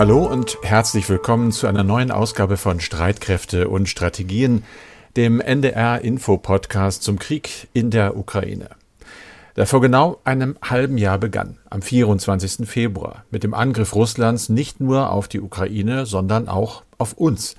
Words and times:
Hallo 0.00 0.24
und 0.24 0.56
herzlich 0.62 1.06
willkommen 1.10 1.52
zu 1.52 1.66
einer 1.66 1.84
neuen 1.84 2.10
Ausgabe 2.10 2.56
von 2.56 2.80
Streitkräfte 2.80 3.68
und 3.68 3.86
Strategien, 3.86 4.64
dem 5.14 5.42
NDR 5.42 6.00
Info 6.00 6.38
Podcast 6.38 7.02
zum 7.02 7.18
Krieg 7.18 7.68
in 7.74 7.90
der 7.90 8.16
Ukraine. 8.16 8.70
Der 9.56 9.66
vor 9.66 9.82
genau 9.82 10.18
einem 10.24 10.56
halben 10.62 10.96
Jahr 10.96 11.18
begann, 11.18 11.58
am 11.68 11.82
24. 11.82 12.66
Februar, 12.66 13.26
mit 13.30 13.44
dem 13.44 13.52
Angriff 13.52 13.94
Russlands 13.94 14.48
nicht 14.48 14.80
nur 14.80 15.12
auf 15.12 15.28
die 15.28 15.42
Ukraine, 15.42 16.06
sondern 16.06 16.48
auch 16.48 16.82
auf 16.96 17.12
uns. 17.12 17.54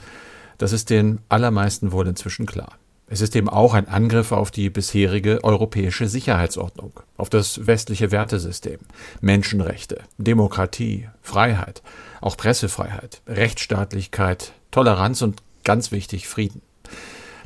Das 0.57 0.71
ist 0.71 0.89
den 0.89 1.19
allermeisten 1.29 1.91
wohl 1.91 2.07
inzwischen 2.07 2.47
klar. 2.47 2.71
Es 3.11 3.19
ist 3.19 3.35
eben 3.35 3.49
auch 3.49 3.73
ein 3.73 3.89
Angriff 3.89 4.31
auf 4.31 4.51
die 4.51 4.69
bisherige 4.69 5.43
europäische 5.43 6.07
Sicherheitsordnung, 6.07 7.01
auf 7.17 7.29
das 7.29 7.67
westliche 7.67 8.09
Wertesystem, 8.09 8.79
Menschenrechte, 9.19 9.99
Demokratie, 10.17 11.09
Freiheit, 11.21 11.81
auch 12.21 12.37
Pressefreiheit, 12.37 13.21
Rechtsstaatlichkeit, 13.27 14.53
Toleranz 14.71 15.21
und 15.23 15.43
ganz 15.65 15.91
wichtig 15.91 16.29
Frieden. 16.29 16.61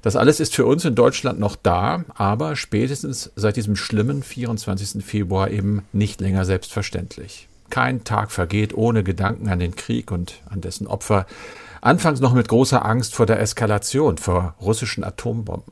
Das 0.03 0.15
alles 0.15 0.39
ist 0.39 0.53
für 0.53 0.67
uns 0.67 0.85
in 0.85 0.93
Deutschland 0.93 1.39
noch 1.39 1.55
da, 1.55 2.05
aber 2.13 2.55
spätestens 2.55 3.31
seit 3.35 3.55
diesem 3.55 3.75
schlimmen 3.75 4.21
24. 4.21 5.03
Februar 5.03 5.49
eben 5.49 5.81
nicht 5.91 6.21
länger 6.21 6.45
selbstverständlich. 6.45 7.47
Kein 7.71 8.03
Tag 8.03 8.31
vergeht 8.31 8.75
ohne 8.75 9.03
Gedanken 9.03 9.49
an 9.49 9.57
den 9.57 9.75
Krieg 9.75 10.11
und 10.11 10.43
an 10.47 10.61
dessen 10.61 10.85
Opfer, 10.85 11.25
Anfangs 11.85 12.19
noch 12.19 12.33
mit 12.33 12.47
großer 12.47 12.83
Angst 12.83 13.13
vor 13.13 13.27
der 13.27 13.39
Eskalation, 13.39 14.17
vor 14.17 14.55
russischen 14.59 15.03
Atombomben. 15.03 15.71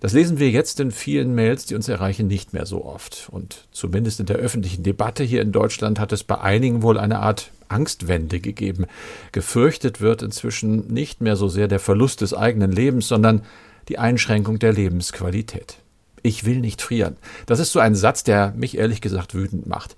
Das 0.00 0.12
lesen 0.12 0.38
wir 0.38 0.50
jetzt 0.50 0.80
in 0.80 0.90
vielen 0.90 1.34
Mails, 1.34 1.64
die 1.64 1.74
uns 1.74 1.88
erreichen, 1.88 2.26
nicht 2.26 2.52
mehr 2.52 2.66
so 2.66 2.84
oft. 2.84 3.30
Und 3.32 3.66
zumindest 3.72 4.20
in 4.20 4.26
der 4.26 4.36
öffentlichen 4.36 4.82
Debatte 4.82 5.24
hier 5.24 5.40
in 5.40 5.50
Deutschland 5.50 5.98
hat 5.98 6.12
es 6.12 6.24
bei 6.24 6.38
einigen 6.38 6.82
wohl 6.82 6.98
eine 6.98 7.20
Art 7.20 7.52
Angstwende 7.68 8.38
gegeben. 8.38 8.84
Gefürchtet 9.32 10.02
wird 10.02 10.20
inzwischen 10.20 10.88
nicht 10.92 11.22
mehr 11.22 11.36
so 11.36 11.48
sehr 11.48 11.68
der 11.68 11.80
Verlust 11.80 12.20
des 12.20 12.34
eigenen 12.34 12.70
Lebens, 12.70 13.08
sondern 13.08 13.40
die 13.88 13.98
Einschränkung 13.98 14.58
der 14.58 14.74
Lebensqualität. 14.74 15.78
Ich 16.22 16.44
will 16.44 16.60
nicht 16.60 16.82
frieren. 16.82 17.16
Das 17.46 17.60
ist 17.60 17.72
so 17.72 17.78
ein 17.78 17.94
Satz, 17.94 18.24
der 18.24 18.52
mich 18.58 18.76
ehrlich 18.76 19.00
gesagt 19.00 19.34
wütend 19.34 19.66
macht. 19.66 19.96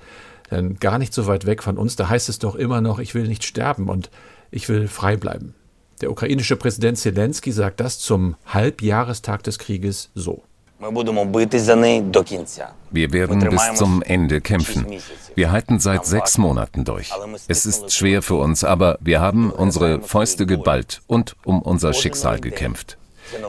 Denn 0.52 0.76
gar 0.76 0.98
nicht 0.98 1.12
so 1.12 1.26
weit 1.26 1.46
weg 1.46 1.64
von 1.64 1.78
uns, 1.78 1.96
da 1.96 2.08
heißt 2.08 2.28
es 2.28 2.38
doch 2.38 2.54
immer 2.54 2.80
noch, 2.80 3.00
ich 3.00 3.16
will 3.16 3.26
nicht 3.26 3.42
sterben. 3.42 3.88
Und 3.88 4.08
ich 4.52 4.68
will 4.68 4.86
frei 4.86 5.16
bleiben. 5.16 5.54
Der 6.00 6.10
ukrainische 6.10 6.56
Präsident 6.56 6.98
Zelensky 6.98 7.50
sagt 7.52 7.80
das 7.80 7.98
zum 7.98 8.36
Halbjahrestag 8.46 9.42
des 9.42 9.58
Krieges 9.58 10.10
so. 10.14 10.42
Wir 12.90 13.12
werden 13.12 13.48
bis 13.48 13.74
zum 13.74 14.02
Ende 14.02 14.40
kämpfen. 14.40 14.86
Wir 15.36 15.52
halten 15.52 15.78
seit 15.78 16.04
sechs 16.06 16.38
Monaten 16.38 16.84
durch. 16.84 17.12
Es 17.46 17.66
ist 17.66 17.92
schwer 17.92 18.20
für 18.20 18.34
uns, 18.34 18.64
aber 18.64 18.98
wir 19.00 19.20
haben 19.20 19.52
unsere 19.52 20.00
Fäuste 20.00 20.44
geballt 20.44 21.00
und 21.06 21.36
um 21.44 21.62
unser 21.62 21.92
Schicksal 21.92 22.40
gekämpft. 22.40 22.98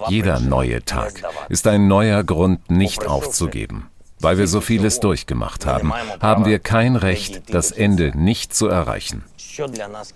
Jeder 0.09 0.39
neue 0.39 0.85
Tag 0.85 1.23
ist 1.49 1.65
ein 1.65 1.87
neuer 1.87 2.23
Grund, 2.23 2.69
nicht 2.69 3.07
aufzugeben. 3.07 3.89
Weil 4.23 4.37
wir 4.37 4.47
so 4.47 4.61
vieles 4.61 5.01
durchgemacht 5.01 5.65
haben, 5.65 5.91
haben 6.21 6.45
wir 6.45 6.59
kein 6.59 6.95
Recht, 6.95 7.53
das 7.53 7.71
Ende 7.71 8.17
nicht 8.17 8.55
zu 8.55 8.67
erreichen. 8.67 9.23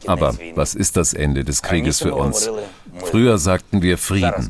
Aber 0.05 0.36
was 0.55 0.75
ist 0.75 0.95
das 0.95 1.13
Ende 1.13 1.44
des 1.44 1.61
Krieges 1.61 2.00
für 2.00 2.16
uns? 2.16 2.50
Früher 3.03 3.38
sagten 3.38 3.81
wir 3.81 3.97
Frieden. 3.97 4.50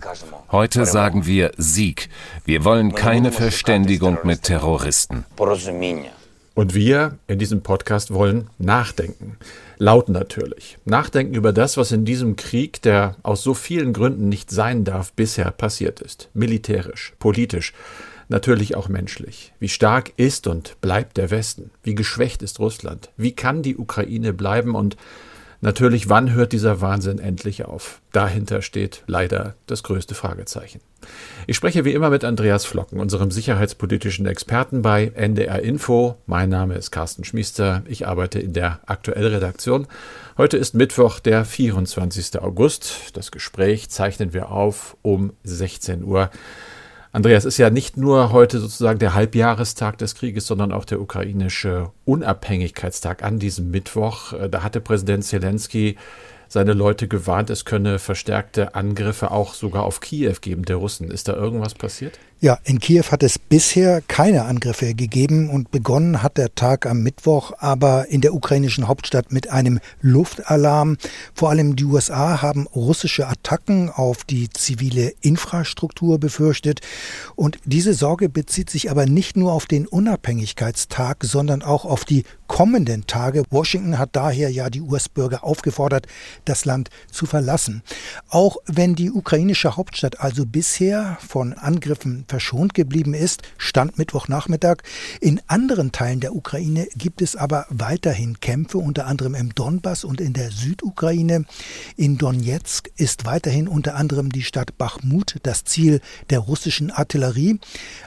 Heute 0.51 0.85
sagen 0.85 1.25
wir 1.25 1.51
Sieg. 1.57 2.09
Wir 2.45 2.63
wollen 2.63 2.93
keine 2.93 3.31
Verständigung 3.31 4.19
mit 4.23 4.43
Terroristen. 4.43 5.25
Und 6.53 6.73
wir 6.73 7.17
in 7.27 7.39
diesem 7.39 7.61
Podcast 7.61 8.13
wollen 8.13 8.49
nachdenken. 8.59 9.37
Laut 9.77 10.09
natürlich. 10.09 10.77
Nachdenken 10.85 11.35
über 11.35 11.51
das, 11.51 11.77
was 11.77 11.91
in 11.91 12.05
diesem 12.05 12.35
Krieg, 12.35 12.81
der 12.81 13.15
aus 13.21 13.43
so 13.43 13.53
vielen 13.53 13.93
Gründen 13.93 14.29
nicht 14.29 14.49
sein 14.49 14.83
darf, 14.83 15.13
bisher 15.13 15.51
passiert 15.51 15.99
ist. 15.99 16.29
Militärisch, 16.33 17.13
politisch, 17.19 17.73
natürlich 18.29 18.75
auch 18.75 18.89
menschlich. 18.89 19.53
Wie 19.59 19.69
stark 19.69 20.13
ist 20.17 20.47
und 20.47 20.79
bleibt 20.81 21.17
der 21.17 21.31
Westen? 21.31 21.71
Wie 21.83 21.95
geschwächt 21.95 22.41
ist 22.43 22.59
Russland? 22.59 23.09
Wie 23.17 23.31
kann 23.31 23.61
die 23.61 23.77
Ukraine 23.77 24.33
bleiben? 24.33 24.75
Und 24.75 24.97
natürlich, 25.61 26.09
wann 26.09 26.33
hört 26.33 26.53
dieser 26.53 26.81
Wahnsinn 26.81 27.19
endlich 27.19 27.65
auf? 27.65 28.01
Dahinter 28.11 28.61
steht 28.61 29.03
leider 29.07 29.55
das 29.65 29.83
größte 29.83 30.15
Fragezeichen. 30.15 30.81
Ich 31.45 31.55
spreche 31.55 31.85
wie 31.85 31.93
immer 31.93 32.09
mit 32.09 32.25
Andreas 32.25 32.65
Flocken, 32.65 32.99
unserem 32.99 33.31
sicherheitspolitischen 33.31 34.25
Experten 34.25 34.81
bei 34.81 35.11
NDR 35.15 35.61
Info. 35.61 36.17
Mein 36.25 36.49
Name 36.49 36.75
ist 36.75 36.91
Carsten 36.91 37.23
Schmiester. 37.23 37.83
Ich 37.87 38.07
arbeite 38.07 38.39
in 38.39 38.53
der 38.53 38.81
Aktuellredaktion. 38.85 39.87
Heute 40.37 40.57
ist 40.57 40.73
Mittwoch, 40.73 41.19
der 41.19 41.45
24. 41.45 42.39
August. 42.41 43.11
Das 43.13 43.31
Gespräch 43.31 43.89
zeichnen 43.89 44.33
wir 44.33 44.51
auf 44.51 44.97
um 45.01 45.33
16 45.43 46.03
Uhr. 46.03 46.29
Andreas, 47.17 47.45
ist 47.45 47.57
ja 47.57 47.71
nicht 47.71 47.97
nur 47.97 48.31
heute 48.31 48.59
sozusagen 48.59 48.99
der 48.99 49.15
Halbjahrestag 49.15 49.97
des 49.97 50.13
Krieges, 50.13 50.45
sondern 50.45 50.71
auch 50.71 50.85
der 50.85 51.01
ukrainische 51.01 51.89
Unabhängigkeitstag 52.05 53.23
an 53.23 53.39
diesem 53.39 53.71
Mittwoch. 53.71 54.33
Äh, 54.33 54.49
da 54.49 54.61
hatte 54.61 54.81
Präsident 54.81 55.23
Zelensky 55.23 55.97
seine 56.47 56.73
Leute 56.73 57.07
gewarnt, 57.07 57.49
es 57.49 57.65
könne 57.65 57.97
verstärkte 57.97 58.75
Angriffe 58.75 59.31
auch 59.31 59.55
sogar 59.55 59.81
auf 59.81 59.99
Kiew 59.99 60.35
geben 60.41 60.63
der 60.65 60.75
Russen. 60.75 61.09
Ist 61.09 61.27
da 61.27 61.33
irgendwas 61.33 61.73
passiert? 61.73 62.19
Ja, 62.39 62.59
in 62.65 62.77
Kiew 62.77 63.05
hat 63.09 63.23
es 63.23 63.39
bisher 63.39 63.99
keine 64.01 64.45
Angriffe 64.45 64.93
gegeben 64.93 65.49
und 65.49 65.71
begonnen 65.71 66.21
hat 66.21 66.37
der 66.37 66.53
Tag 66.53 66.85
am 66.85 67.01
Mittwoch 67.01 67.51
aber 67.57 68.09
in 68.09 68.21
der 68.21 68.35
ukrainischen 68.35 68.87
Hauptstadt 68.87 69.31
mit 69.31 69.49
einem 69.49 69.79
Luftalarm. 70.01 70.97
Vor 71.33 71.49
allem 71.49 71.75
die 71.75 71.85
USA 71.85 72.43
haben 72.43 72.67
russische 72.67 73.27
Attacken 73.27 73.89
auf 73.89 74.23
die 74.23 74.51
zivile 74.51 75.13
Infrastruktur 75.21 76.19
befürchtet 76.19 76.81
und 77.35 77.57
diese 77.65 77.95
Sorge 77.95 78.29
bezieht 78.29 78.69
sich 78.69 78.91
aber 78.91 79.07
nicht 79.07 79.35
nur 79.35 79.51
auf 79.51 79.65
den 79.65 79.87
Unabhängigkeitstag, 79.87 81.23
sondern 81.23 81.63
auch 81.63 81.85
auf 81.85 82.05
die 82.05 82.23
kommenden 82.45 83.07
Tage. 83.07 83.45
Washington 83.49 83.97
hat 83.97 84.09
daher 84.13 84.49
ja 84.49 84.69
die 84.69 84.81
US-Bürger 84.81 85.43
aufgefordert, 85.43 86.05
das 86.45 86.65
Land 86.65 86.89
zu 87.11 87.25
verlassen. 87.25 87.81
Auch 88.29 88.57
wenn 88.67 88.93
die 88.93 89.11
ukrainische 89.11 89.75
Hauptstadt 89.75 90.19
also 90.19 90.45
bisher 90.45 91.17
von 91.27 91.53
Angriffen 91.53 92.25
verschont 92.27 92.73
geblieben 92.73 93.13
ist, 93.13 93.43
stand 93.57 93.97
Mittwochnachmittag. 93.97 94.77
In 95.21 95.41
anderen 95.47 95.91
Teilen 95.91 96.19
der 96.19 96.35
Ukraine 96.35 96.87
gibt 96.95 97.21
es 97.21 97.35
aber 97.35 97.65
weiterhin 97.69 98.39
Kämpfe, 98.39 98.77
unter 98.77 99.07
anderem 99.07 99.35
im 99.35 99.53
Donbass 99.53 100.03
und 100.03 100.21
in 100.21 100.33
der 100.33 100.51
Südukraine. 100.51 101.45
In 101.95 102.17
Donetsk 102.17 102.89
ist 102.95 103.25
weiterhin 103.25 103.67
unter 103.67 103.95
anderem 103.95 104.31
die 104.31 104.43
Stadt 104.43 104.77
Bachmut 104.77 105.37
das 105.43 105.63
Ziel 105.63 106.01
der 106.29 106.39
russischen 106.39 106.91
Artillerie. 106.91 107.59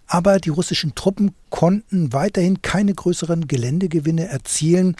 Aber 0.06 0.38
die 0.38 0.50
russischen 0.50 0.94
Truppen 0.94 1.32
konnten 1.50 2.12
weiterhin 2.12 2.62
keine 2.62 2.94
größeren 2.94 3.46
Geländegewinne 3.48 4.28
erzielen. 4.28 4.96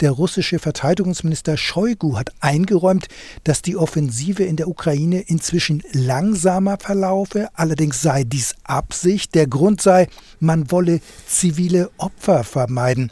Der 0.00 0.12
russische 0.12 0.58
Verteidigungsminister 0.58 1.56
Shoigu 1.56 2.16
hat 2.16 2.30
eingeräumt, 2.40 3.08
dass 3.42 3.62
die 3.62 3.76
Offensive 3.76 4.44
in 4.44 4.56
der 4.56 4.68
Ukraine 4.68 5.20
inzwischen 5.20 5.82
langsamer 5.92 6.76
verlaufe. 6.78 7.48
Allerdings 7.54 8.02
sei 8.02 8.24
dies 8.24 8.54
Absicht. 8.64 9.34
Der 9.34 9.46
Grund 9.46 9.80
sei, 9.80 10.08
man 10.40 10.70
wolle 10.70 11.00
zivile 11.26 11.90
Opfer 11.98 12.44
vermeiden. 12.44 13.10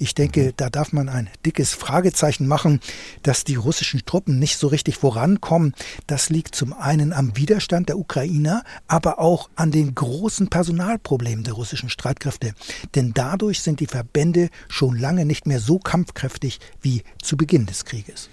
Ich 0.00 0.14
denke, 0.14 0.52
da 0.56 0.70
darf 0.70 0.92
man 0.92 1.08
ein 1.08 1.28
dickes 1.44 1.74
Fragezeichen 1.74 2.46
machen, 2.46 2.78
dass 3.24 3.42
die 3.42 3.56
russischen 3.56 4.06
Truppen 4.06 4.38
nicht 4.38 4.56
so 4.56 4.68
richtig 4.68 4.96
vorankommen. 4.96 5.74
Das 6.06 6.30
liegt 6.30 6.54
zum 6.54 6.72
einen 6.72 7.12
am 7.12 7.36
Widerstand 7.36 7.88
der 7.88 7.98
Ukrainer, 7.98 8.62
aber 8.86 9.18
auch 9.18 9.50
an 9.56 9.72
den 9.72 9.96
großen 9.96 10.48
Personalproblemen 10.50 11.42
der 11.42 11.54
russischen 11.54 11.88
Streitkräfte. 11.88 12.54
Denn 12.94 13.12
dadurch 13.12 13.60
sind 13.60 13.80
die 13.80 13.88
Verbände 13.88 14.50
schon 14.68 14.96
lange 14.96 15.24
nicht 15.24 15.48
mehr 15.48 15.58
so 15.58 15.80
kampfkräftig 15.80 16.60
wie 16.80 17.02
zu 17.20 17.36
Beginn 17.36 17.66
des 17.66 17.84
Krieges. 17.84 18.30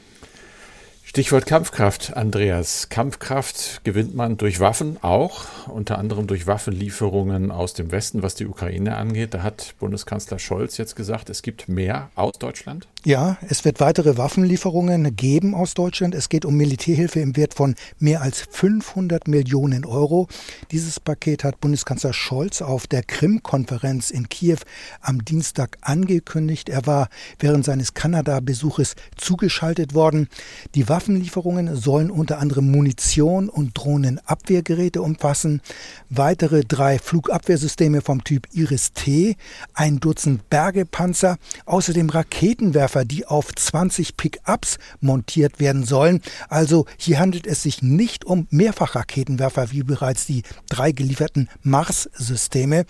Stichwort 1.16 1.46
Kampfkraft, 1.46 2.18
Andreas. 2.18 2.90
Kampfkraft 2.90 3.86
gewinnt 3.86 4.16
man 4.16 4.36
durch 4.36 4.60
Waffen 4.60 4.98
auch, 5.02 5.46
unter 5.70 5.98
anderem 5.98 6.28
durch 6.28 6.46
Waffenlieferungen 6.46 7.52
aus 7.52 7.74
dem 7.74 7.94
Westen, 7.94 8.22
was 8.22 8.36
die 8.36 8.46
Ukraine 8.46 8.98
angeht. 8.98 9.34
Da 9.34 9.42
hat 9.42 9.76
Bundeskanzler 9.80 10.40
Scholz 10.40 10.76
jetzt 10.76 10.98
gesagt, 10.98 11.30
es 11.30 11.42
gibt 11.42 11.70
mehr 11.70 12.10
aus 12.16 12.38
Deutschland. 12.38 12.90
Ja, 13.08 13.38
es 13.48 13.64
wird 13.64 13.82
weitere 13.82 14.18
Waffenlieferungen 14.18 15.16
geben 15.16 15.54
aus 15.54 15.76
Deutschland. 15.76 16.16
Es 16.16 16.28
geht 16.28 16.44
um 16.44 16.58
Militärhilfe 16.58 17.20
im 17.20 17.36
Wert 17.36 17.54
von 17.54 17.76
mehr 18.00 18.24
als 18.24 18.48
500 18.50 19.28
Millionen 19.28 19.86
Euro. 19.86 20.28
Dieses 20.72 21.00
Paket 21.00 21.44
hat 21.44 21.62
Bundeskanzler 21.62 22.14
Scholz 22.14 22.64
auf 22.64 22.88
der 22.88 23.04
Krim-Konferenz 23.04 24.10
in 24.10 24.28
Kiew 24.28 24.58
am 25.02 25.24
Dienstag 25.24 25.78
angekündigt. 25.82 26.68
Er 26.68 26.88
war 26.88 27.10
während 27.38 27.64
seines 27.64 27.94
Kanada-Besuches 27.94 28.96
zugeschaltet 29.18 29.94
worden. 29.94 30.28
Die 30.74 30.90
Waffenlieferungen 30.90 31.76
sollen 31.76 32.10
unter 32.10 32.40
anderem 32.40 32.72
Munition 32.72 33.50
und 33.50 33.78
Drohnenabwehrgeräte 33.78 35.04
umfassen, 35.04 35.62
weitere 36.10 36.62
drei 36.62 36.98
Flugabwehrsysteme 36.98 38.02
vom 38.02 38.24
Typ 38.24 38.48
Iris-T, 38.52 39.36
ein 39.76 40.00
Dutzend 40.00 40.50
Bergepanzer, 40.50 41.38
außerdem 41.68 42.10
Raketenwerfer 42.10 42.95
Raketenwerfer, 42.96 43.06
die 43.06 43.26
auf 43.26 43.54
20 43.54 44.18
Pickups 44.18 44.78
montiert 45.02 45.60
werden 45.60 45.84
sollen. 45.84 46.22
Also 46.50 46.86
hier 46.98 47.20
handelt 47.20 47.46
es 47.48 47.64
sich 47.64 47.82
nicht 47.82 48.26
um 48.26 48.48
Mehrfachraketenwerfer 48.50 49.72
wie 49.72 49.84
bereits 49.84 50.26
die 50.26 50.44
drei 50.70 50.92
gelieferten 50.92 51.50
Mars-Systeme. 51.62 52.86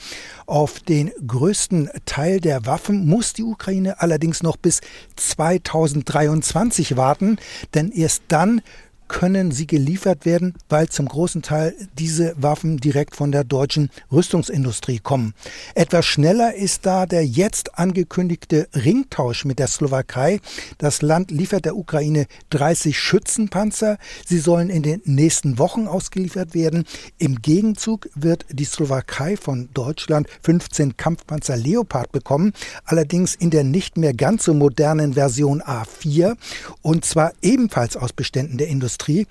Auf 0.46 0.80
den 0.80 1.12
größten 1.26 1.90
Teil 2.06 2.40
der 2.40 2.66
Waffen 2.66 3.06
muss 3.08 3.34
die 3.34 3.44
Ukraine 3.44 4.02
allerdings 4.02 4.44
noch 4.44 4.58
bis 4.58 4.82
2023 5.16 6.98
warten, 6.98 7.38
denn 7.74 7.92
erst 7.92 8.24
dann 8.28 8.62
können 9.08 9.52
sie 9.52 9.68
geliefert 9.68 10.26
werden, 10.26 10.54
weil 10.70 10.90
zum 10.90 11.08
großen 11.08 11.42
Teil 11.42 11.74
diese 11.98 12.34
Waffen 12.38 12.78
direkt 12.78 13.16
von 13.16 13.32
der 13.32 13.44
deutschen 13.44 13.90
Rüstungsindustrie 14.12 15.00
kommen. 15.00 15.34
Etwas 15.76 16.06
schneller 16.06 16.56
ist 16.56 16.86
da 16.86 17.06
der 17.06 17.26
jetzt 17.26 17.78
angekündigte 17.78 18.68
Ringtausch 18.74 19.46
mit 19.46 19.60
der 19.60 19.68
Slowakei. 19.68 20.40
Das 20.78 21.02
Land 21.02 21.32
liefert 21.32 21.66
der 21.66 21.76
Ukraine 21.76 22.26
30 22.50 22.98
Schützenpanzer. 22.98 23.98
Sie 24.26 24.40
sollen 24.40 24.70
in 24.70 24.84
den 24.84 25.02
nächsten 25.06 25.60
Wochen 25.60 25.88
ausgeliefert 25.88 26.54
werden. 26.54 26.86
Im 27.18 27.42
Gegenzug 27.42 28.10
wird 28.16 28.46
die 28.50 28.66
Slowakei 28.66 29.38
von 29.38 29.70
Deutschland 29.74 30.28
15 30.42 30.98
Kampfpanzer 30.98 31.58
Leopard 31.58 32.12
bekommen, 32.12 32.54
allerdings 32.86 33.36
in 33.36 33.50
der 33.50 33.64
nicht 33.64 33.98
mehr 33.98 34.14
ganz 34.14 34.46
so 34.46 34.54
modernen 34.54 35.14
Version 35.14 35.62
A4 35.62 36.36
und 36.82 37.06
zwar 37.06 37.34
ebenfalls 37.42 37.98
aus 37.98 38.14
Beständen 38.14 38.58
der 38.58 38.68
Industrie. 38.68 38.95
Industrie. 38.96 39.28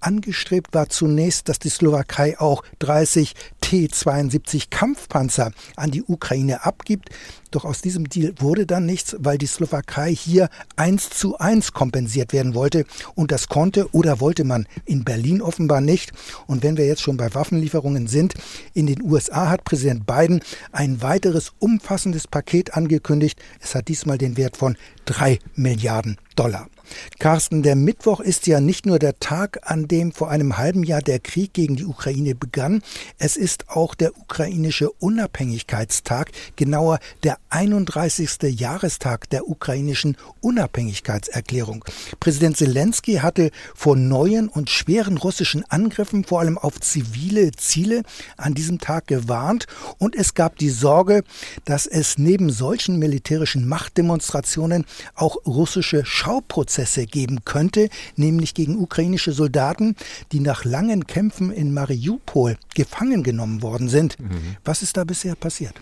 Angestrebt 0.00 0.74
war 0.74 0.90
zunächst, 0.90 1.48
dass 1.48 1.58
die 1.58 1.70
Slowakei 1.70 2.38
auch 2.38 2.62
30 2.80 3.34
T-72 3.62 4.66
Kampfpanzer 4.70 5.52
an 5.74 5.90
die 5.90 6.02
Ukraine 6.02 6.66
abgibt. 6.66 7.08
Doch 7.50 7.64
aus 7.64 7.80
diesem 7.80 8.08
Deal 8.08 8.34
wurde 8.38 8.66
dann 8.66 8.84
nichts, 8.84 9.16
weil 9.18 9.38
die 9.38 9.46
Slowakei 9.46 10.14
hier 10.14 10.50
eins 10.76 11.08
zu 11.08 11.38
eins 11.38 11.72
kompensiert 11.72 12.34
werden 12.34 12.54
wollte. 12.54 12.84
Und 13.14 13.32
das 13.32 13.48
konnte 13.48 13.88
oder 13.94 14.20
wollte 14.20 14.44
man 14.44 14.66
in 14.84 15.04
Berlin 15.04 15.40
offenbar 15.40 15.80
nicht. 15.80 16.12
Und 16.46 16.62
wenn 16.62 16.76
wir 16.76 16.86
jetzt 16.86 17.00
schon 17.00 17.16
bei 17.16 17.32
Waffenlieferungen 17.32 18.06
sind, 18.06 18.34
in 18.74 18.86
den 18.86 19.02
USA 19.02 19.48
hat 19.48 19.64
Präsident 19.64 20.06
Biden 20.06 20.40
ein 20.72 21.00
weiteres 21.00 21.52
umfassendes 21.58 22.28
Paket 22.28 22.74
angekündigt. 22.74 23.40
Es 23.60 23.74
hat 23.74 23.88
diesmal 23.88 24.18
den 24.18 24.36
Wert 24.36 24.58
von 24.58 24.76
drei 25.06 25.38
Milliarden 25.54 26.18
Dollar. 26.34 26.68
Carsten, 27.18 27.62
der 27.62 27.76
Mittwoch 27.76 28.20
ist 28.20 28.46
ja 28.46 28.60
nicht 28.60 28.86
nur 28.86 28.98
der 28.98 29.18
Tag, 29.18 29.60
an 29.62 29.88
dem 29.88 30.12
vor 30.12 30.30
einem 30.30 30.58
halben 30.58 30.84
Jahr 30.84 31.02
der 31.02 31.18
Krieg 31.18 31.52
gegen 31.52 31.76
die 31.76 31.84
Ukraine 31.84 32.34
begann, 32.34 32.82
es 33.18 33.36
ist 33.36 33.70
auch 33.70 33.94
der 33.94 34.16
ukrainische 34.16 34.90
Unabhängigkeitstag, 34.90 36.30
genauer 36.56 36.98
der 37.24 37.38
31. 37.50 38.38
Jahrestag 38.42 39.28
der 39.30 39.48
ukrainischen 39.48 40.16
Unabhängigkeitserklärung. 40.40 41.84
Präsident 42.20 42.56
Zelensky 42.56 43.14
hatte 43.14 43.50
vor 43.74 43.96
neuen 43.96 44.48
und 44.48 44.70
schweren 44.70 45.16
russischen 45.16 45.64
Angriffen, 45.70 46.24
vor 46.24 46.40
allem 46.40 46.58
auf 46.58 46.80
zivile 46.80 47.52
Ziele, 47.52 48.02
an 48.36 48.54
diesem 48.54 48.78
Tag 48.78 49.06
gewarnt 49.06 49.66
und 49.98 50.14
es 50.14 50.34
gab 50.34 50.56
die 50.56 50.70
Sorge, 50.70 51.24
dass 51.64 51.86
es 51.86 52.18
neben 52.18 52.50
solchen 52.50 52.98
militärischen 52.98 53.66
Machtdemonstrationen 53.66 54.84
auch 55.14 55.36
russische 55.46 56.04
Schauprozesse 56.04 56.75
Prozesse 56.76 57.06
geben 57.06 57.42
könnte, 57.46 57.88
nämlich 58.16 58.52
gegen 58.52 58.76
ukrainische 58.76 59.32
Soldaten, 59.32 59.96
die 60.32 60.40
nach 60.40 60.66
langen 60.66 61.06
Kämpfen 61.06 61.50
in 61.50 61.72
Mariupol 61.72 62.58
gefangen 62.74 63.22
genommen 63.22 63.62
worden 63.62 63.88
sind. 63.88 64.20
Mhm. 64.20 64.56
Was 64.62 64.82
ist 64.82 64.98
da 64.98 65.04
bisher 65.04 65.36
passiert? 65.36 65.74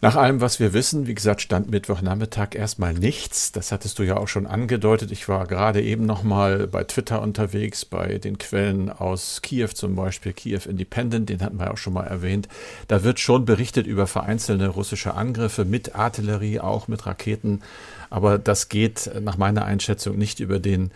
Nach 0.00 0.14
allem, 0.14 0.40
was 0.40 0.60
wir 0.60 0.74
wissen, 0.74 1.08
wie 1.08 1.14
gesagt, 1.14 1.40
stand 1.40 1.72
Mittwochnachmittag 1.72 2.54
erstmal 2.54 2.94
nichts. 2.94 3.50
Das 3.50 3.72
hattest 3.72 3.98
du 3.98 4.04
ja 4.04 4.16
auch 4.16 4.28
schon 4.28 4.46
angedeutet. 4.46 5.10
Ich 5.10 5.28
war 5.28 5.44
gerade 5.48 5.82
eben 5.82 6.06
noch 6.06 6.22
mal 6.22 6.68
bei 6.68 6.84
Twitter 6.84 7.20
unterwegs, 7.20 7.84
bei 7.84 8.18
den 8.18 8.38
Quellen 8.38 8.90
aus 8.90 9.42
Kiew 9.42 9.70
zum 9.74 9.96
Beispiel, 9.96 10.32
Kiew 10.32 10.60
Independent, 10.68 11.28
den 11.28 11.42
hatten 11.42 11.58
wir 11.58 11.72
auch 11.72 11.78
schon 11.78 11.94
mal 11.94 12.06
erwähnt. 12.06 12.46
Da 12.86 13.02
wird 13.02 13.18
schon 13.18 13.44
berichtet 13.44 13.88
über 13.88 14.06
vereinzelte 14.06 14.68
russische 14.68 15.14
Angriffe 15.14 15.64
mit 15.64 15.96
Artillerie, 15.96 16.60
auch 16.60 16.86
mit 16.86 17.04
Raketen. 17.04 17.62
Aber 18.08 18.38
das 18.38 18.68
geht 18.68 19.10
nach 19.20 19.36
meiner 19.36 19.64
Einschätzung 19.64 20.16
nicht 20.16 20.38
über 20.38 20.60
den 20.60 20.92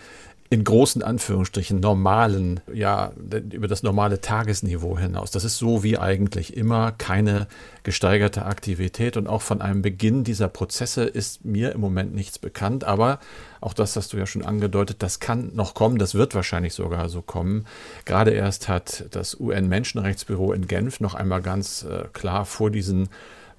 in 0.52 0.64
großen 0.64 1.02
Anführungsstrichen 1.02 1.80
normalen, 1.80 2.60
ja, 2.70 3.12
über 3.52 3.68
das 3.68 3.82
normale 3.82 4.20
Tagesniveau 4.20 4.98
hinaus. 4.98 5.30
Das 5.30 5.44
ist 5.44 5.56
so 5.56 5.82
wie 5.82 5.96
eigentlich 5.96 6.58
immer 6.58 6.92
keine 6.92 7.46
gesteigerte 7.84 8.44
Aktivität 8.44 9.16
und 9.16 9.28
auch 9.28 9.40
von 9.40 9.62
einem 9.62 9.80
Beginn 9.80 10.24
dieser 10.24 10.48
Prozesse 10.48 11.04
ist 11.04 11.46
mir 11.46 11.72
im 11.72 11.80
Moment 11.80 12.14
nichts 12.14 12.38
bekannt, 12.38 12.84
aber 12.84 13.18
auch 13.62 13.72
das 13.72 13.96
hast 13.96 14.12
du 14.12 14.18
ja 14.18 14.26
schon 14.26 14.44
angedeutet, 14.44 15.02
das 15.02 15.20
kann 15.20 15.52
noch 15.54 15.72
kommen, 15.72 15.96
das 15.96 16.14
wird 16.14 16.34
wahrscheinlich 16.34 16.74
sogar 16.74 17.08
so 17.08 17.22
kommen. 17.22 17.64
Gerade 18.04 18.32
erst 18.32 18.68
hat 18.68 19.06
das 19.10 19.40
UN-Menschenrechtsbüro 19.40 20.52
in 20.52 20.66
Genf 20.66 21.00
noch 21.00 21.14
einmal 21.14 21.40
ganz 21.40 21.84
äh, 21.84 22.08
klar 22.12 22.44
vor 22.44 22.70
diesen 22.70 23.08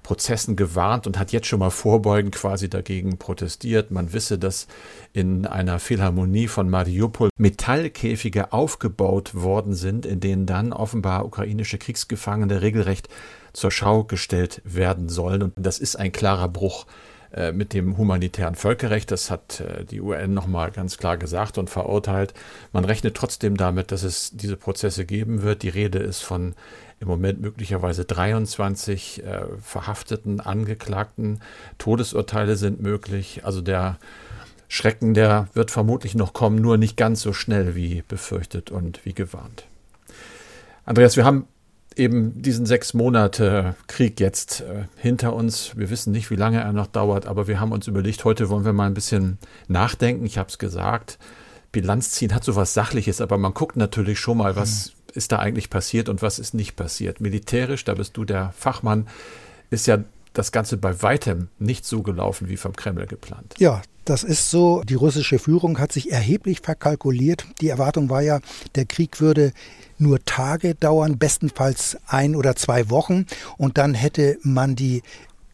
Prozessen 0.04 0.54
gewarnt 0.54 1.08
und 1.08 1.18
hat 1.18 1.32
jetzt 1.32 1.48
schon 1.48 1.58
mal 1.58 1.70
vorbeugend 1.70 2.36
quasi 2.36 2.70
dagegen 2.70 3.18
protestiert. 3.18 3.90
Man 3.90 4.12
wisse, 4.12 4.38
dass 4.38 4.68
in 5.12 5.46
einer 5.46 5.80
Philharmonie 5.80 6.46
von 6.46 6.70
Mariupol 6.70 7.30
Metallkäfige 7.36 8.52
aufgebaut 8.52 9.34
worden 9.34 9.74
sind, 9.74 10.06
in 10.06 10.20
denen 10.20 10.46
dann 10.46 10.72
offenbar 10.72 11.24
ukrainische 11.24 11.78
Kriegsgefangene 11.78 12.62
regelrecht 12.62 13.08
zur 13.54 13.70
Schau 13.70 14.04
gestellt 14.04 14.60
werden 14.64 15.08
sollen. 15.08 15.42
Und 15.42 15.54
das 15.56 15.78
ist 15.78 15.96
ein 15.96 16.12
klarer 16.12 16.48
Bruch 16.48 16.86
äh, 17.34 17.50
mit 17.50 17.72
dem 17.72 17.96
humanitären 17.96 18.54
Völkerrecht. 18.54 19.10
Das 19.10 19.28
hat 19.28 19.60
äh, 19.60 19.84
die 19.84 20.00
UN 20.00 20.34
nochmal 20.34 20.70
ganz 20.70 20.98
klar 20.98 21.16
gesagt 21.16 21.58
und 21.58 21.68
verurteilt. 21.68 22.32
Man 22.72 22.84
rechnet 22.84 23.16
trotzdem 23.16 23.56
damit, 23.56 23.90
dass 23.90 24.04
es 24.04 24.30
diese 24.32 24.56
Prozesse 24.56 25.04
geben 25.04 25.42
wird. 25.42 25.64
Die 25.64 25.68
Rede 25.68 25.98
ist 25.98 26.20
von 26.20 26.54
im 27.00 27.08
Moment 27.08 27.40
möglicherweise 27.40 28.04
23 28.04 29.24
äh, 29.24 29.40
verhafteten 29.60 30.40
Angeklagten. 30.40 31.40
Todesurteile 31.78 32.54
sind 32.54 32.80
möglich. 32.80 33.40
Also 33.44 33.62
der 33.62 33.98
Schrecken, 34.68 35.12
der 35.12 35.48
wird 35.54 35.72
vermutlich 35.72 36.14
noch 36.14 36.34
kommen, 36.34 36.56
nur 36.56 36.76
nicht 36.76 36.96
ganz 36.96 37.20
so 37.20 37.32
schnell 37.32 37.74
wie 37.74 38.04
befürchtet 38.06 38.70
und 38.70 39.04
wie 39.04 39.12
gewarnt. 39.12 39.66
Andreas, 40.84 41.16
wir 41.16 41.24
haben 41.24 41.48
eben 41.96 42.42
diesen 42.42 42.66
sechs 42.66 42.94
Monate 42.94 43.74
Krieg 43.86 44.20
jetzt 44.20 44.62
äh, 44.62 44.84
hinter 44.96 45.34
uns. 45.34 45.76
Wir 45.76 45.90
wissen 45.90 46.12
nicht, 46.12 46.30
wie 46.30 46.36
lange 46.36 46.60
er 46.60 46.72
noch 46.72 46.86
dauert, 46.86 47.26
aber 47.26 47.46
wir 47.48 47.60
haben 47.60 47.72
uns 47.72 47.86
überlegt, 47.86 48.24
heute 48.24 48.48
wollen 48.48 48.64
wir 48.64 48.72
mal 48.72 48.86
ein 48.86 48.94
bisschen 48.94 49.38
nachdenken. 49.68 50.26
Ich 50.26 50.38
habe 50.38 50.48
es 50.48 50.58
gesagt, 50.58 51.18
Bilanz 51.72 52.10
ziehen 52.10 52.34
hat 52.34 52.44
so 52.44 52.56
was 52.56 52.74
Sachliches, 52.74 53.20
aber 53.20 53.38
man 53.38 53.54
guckt 53.54 53.76
natürlich 53.76 54.18
schon 54.18 54.38
mal, 54.38 54.56
was 54.56 54.88
mhm 54.88 55.04
ist 55.14 55.32
da 55.32 55.38
eigentlich 55.38 55.70
passiert 55.70 56.08
und 56.08 56.22
was 56.22 56.38
ist 56.38 56.54
nicht 56.54 56.76
passiert. 56.76 57.20
Militärisch, 57.20 57.84
da 57.84 57.94
bist 57.94 58.16
du 58.16 58.24
der 58.24 58.52
Fachmann, 58.56 59.06
ist 59.70 59.86
ja 59.86 59.98
das 60.34 60.52
Ganze 60.52 60.76
bei 60.76 61.00
weitem 61.02 61.48
nicht 61.58 61.86
so 61.86 62.02
gelaufen 62.02 62.48
wie 62.48 62.56
vom 62.56 62.74
Kreml 62.74 63.06
geplant. 63.06 63.54
Ja, 63.58 63.80
das 64.04 64.22
ist 64.22 64.50
so. 64.50 64.82
Die 64.82 64.94
russische 64.94 65.38
Führung 65.38 65.78
hat 65.78 65.92
sich 65.92 66.12
erheblich 66.12 66.60
verkalkuliert. 66.60 67.46
Die 67.60 67.68
Erwartung 67.68 68.10
war 68.10 68.20
ja, 68.20 68.40
der 68.74 68.84
Krieg 68.84 69.20
würde 69.20 69.52
nur 69.96 70.22
Tage 70.24 70.74
dauern, 70.74 71.18
bestenfalls 71.18 71.96
ein 72.06 72.36
oder 72.36 72.56
zwei 72.56 72.90
Wochen. 72.90 73.26
Und 73.56 73.78
dann 73.78 73.94
hätte 73.94 74.38
man 74.42 74.76
die 74.76 75.02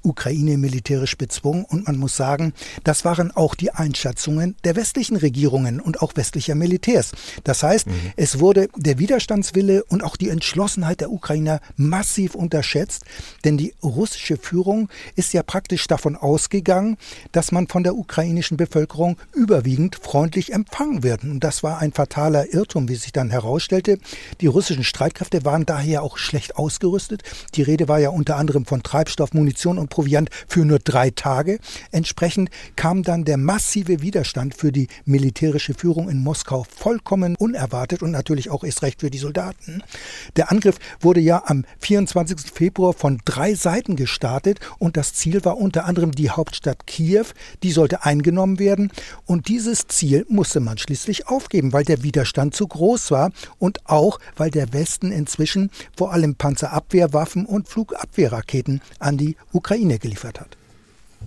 Ukraine 0.02 0.58
militärisch 0.58 1.16
bezwungen. 1.16 1.64
Und 1.64 1.86
man 1.86 1.98
muss 1.98 2.16
sagen, 2.16 2.52
das 2.84 3.04
waren 3.04 3.30
auch 3.30 3.54
die 3.54 3.72
Einschätzungen 3.72 4.56
der 4.64 4.76
westlichen 4.76 5.16
Regierungen 5.16 5.80
und 5.80 6.02
auch 6.02 6.12
westlicher 6.16 6.54
Militärs. 6.54 7.12
Das 7.44 7.62
heißt, 7.62 7.86
mhm. 7.86 7.92
es 8.16 8.40
wurde 8.40 8.68
der 8.76 8.98
Widerstandswille 8.98 9.84
und 9.84 10.02
auch 10.02 10.16
die 10.16 10.28
Entschlossenheit 10.28 11.00
der 11.00 11.10
Ukrainer 11.10 11.60
massiv 11.76 12.34
unterschätzt, 12.34 13.04
denn 13.44 13.56
die 13.56 13.74
russische 13.82 14.36
Führung 14.36 14.88
ist 15.16 15.32
ja 15.32 15.42
praktisch 15.42 15.86
davon 15.86 16.16
ausgegangen, 16.16 16.96
dass 17.32 17.52
man 17.52 17.68
von 17.68 17.82
der 17.82 17.94
ukrainischen 17.94 18.56
Bevölkerung 18.56 19.16
überwiegend 19.34 19.96
freundlich 19.96 20.52
empfangen 20.52 21.02
wird. 21.02 21.24
Und 21.24 21.40
das 21.40 21.62
war 21.62 21.78
ein 21.78 21.92
fataler 21.92 22.52
Irrtum, 22.52 22.88
wie 22.88 22.94
sich 22.94 23.12
dann 23.12 23.30
herausstellte. 23.30 23.98
Die 24.40 24.46
russischen 24.46 24.84
Streitkräfte 24.84 25.44
waren 25.44 25.66
daher 25.66 26.02
auch 26.02 26.18
schlecht 26.18 26.56
ausgerüstet. 26.56 27.22
Die 27.54 27.62
Rede 27.62 27.88
war 27.88 27.98
ja 27.98 28.10
unter 28.10 28.36
anderem 28.36 28.64
von 28.64 28.82
Treibstoff, 28.82 29.32
Munition 29.32 29.78
und 29.78 29.89
Proviant 29.90 30.30
für 30.48 30.64
nur 30.64 30.78
drei 30.78 31.10
Tage. 31.10 31.58
Entsprechend 31.90 32.48
kam 32.76 33.02
dann 33.02 33.24
der 33.24 33.36
massive 33.36 34.00
Widerstand 34.00 34.54
für 34.54 34.72
die 34.72 34.88
militärische 35.04 35.74
Führung 35.74 36.08
in 36.08 36.22
Moskau 36.22 36.64
vollkommen 36.64 37.36
unerwartet 37.36 38.02
und 38.02 38.12
natürlich 38.12 38.50
auch 38.50 38.64
erst 38.64 38.82
recht 38.82 39.00
für 39.00 39.10
die 39.10 39.18
Soldaten. 39.18 39.82
Der 40.36 40.50
Angriff 40.50 40.78
wurde 41.00 41.20
ja 41.20 41.42
am 41.44 41.64
24. 41.80 42.50
Februar 42.52 42.94
von 42.94 43.20
drei 43.24 43.54
Seiten 43.54 43.96
gestartet 43.96 44.60
und 44.78 44.96
das 44.96 45.12
Ziel 45.12 45.44
war 45.44 45.58
unter 45.58 45.84
anderem 45.84 46.12
die 46.12 46.30
Hauptstadt 46.30 46.86
Kiew. 46.86 47.26
Die 47.62 47.72
sollte 47.72 48.04
eingenommen 48.04 48.58
werden 48.58 48.90
und 49.26 49.48
dieses 49.48 49.88
Ziel 49.88 50.24
musste 50.28 50.60
man 50.60 50.78
schließlich 50.78 51.28
aufgeben, 51.28 51.72
weil 51.72 51.84
der 51.84 52.02
Widerstand 52.02 52.54
zu 52.54 52.66
groß 52.66 53.10
war 53.10 53.32
und 53.58 53.86
auch 53.86 54.20
weil 54.36 54.50
der 54.50 54.72
Westen 54.72 55.12
inzwischen 55.12 55.70
vor 55.96 56.12
allem 56.12 56.36
Panzerabwehrwaffen 56.36 57.44
und 57.44 57.68
Flugabwehrraketen 57.68 58.80
an 58.98 59.18
die 59.18 59.36
Ukraine 59.52 59.79
Ukraine 59.80 59.98
geliefert 59.98 60.40
hat. 60.40 60.56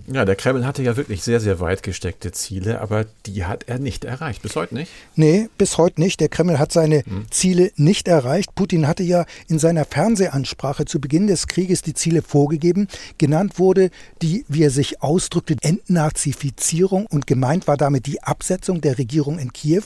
Ja, 0.06 0.24
der 0.24 0.36
Kreml 0.36 0.66
hatte 0.66 0.82
ja 0.82 0.96
wirklich 0.96 1.22
sehr, 1.22 1.40
sehr 1.40 1.60
weit 1.60 1.82
gesteckte 1.82 2.32
Ziele, 2.32 2.80
aber 2.80 3.06
die 3.26 3.44
hat 3.44 3.64
er 3.68 3.78
nicht 3.78 4.04
erreicht. 4.04 4.42
Bis 4.42 4.54
heute 4.54 4.74
nicht? 4.74 4.90
Nee, 5.14 5.48
bis 5.56 5.78
heute 5.78 6.00
nicht. 6.00 6.20
Der 6.20 6.28
Kreml 6.28 6.58
hat 6.58 6.72
seine 6.72 7.04
hm. 7.04 7.26
Ziele 7.30 7.70
nicht 7.76 8.08
erreicht. 8.08 8.54
Putin 8.54 8.86
hatte 8.86 9.02
ja 9.02 9.24
in 9.48 9.58
seiner 9.58 9.84
Fernsehansprache 9.84 10.84
zu 10.84 11.00
Beginn 11.00 11.26
des 11.26 11.46
Krieges 11.46 11.80
die 11.80 11.94
Ziele 11.94 12.20
vorgegeben. 12.22 12.88
Genannt 13.18 13.58
wurde 13.58 13.90
die, 14.20 14.44
wie 14.48 14.64
er 14.64 14.70
sich 14.70 15.00
ausdrückte, 15.00 15.56
Entnazifizierung 15.62 17.06
und 17.06 17.26
gemeint 17.26 17.66
war 17.66 17.76
damit 17.76 18.06
die 18.06 18.22
Absetzung 18.22 18.80
der 18.80 18.98
Regierung 18.98 19.38
in 19.38 19.52
Kiew. 19.52 19.84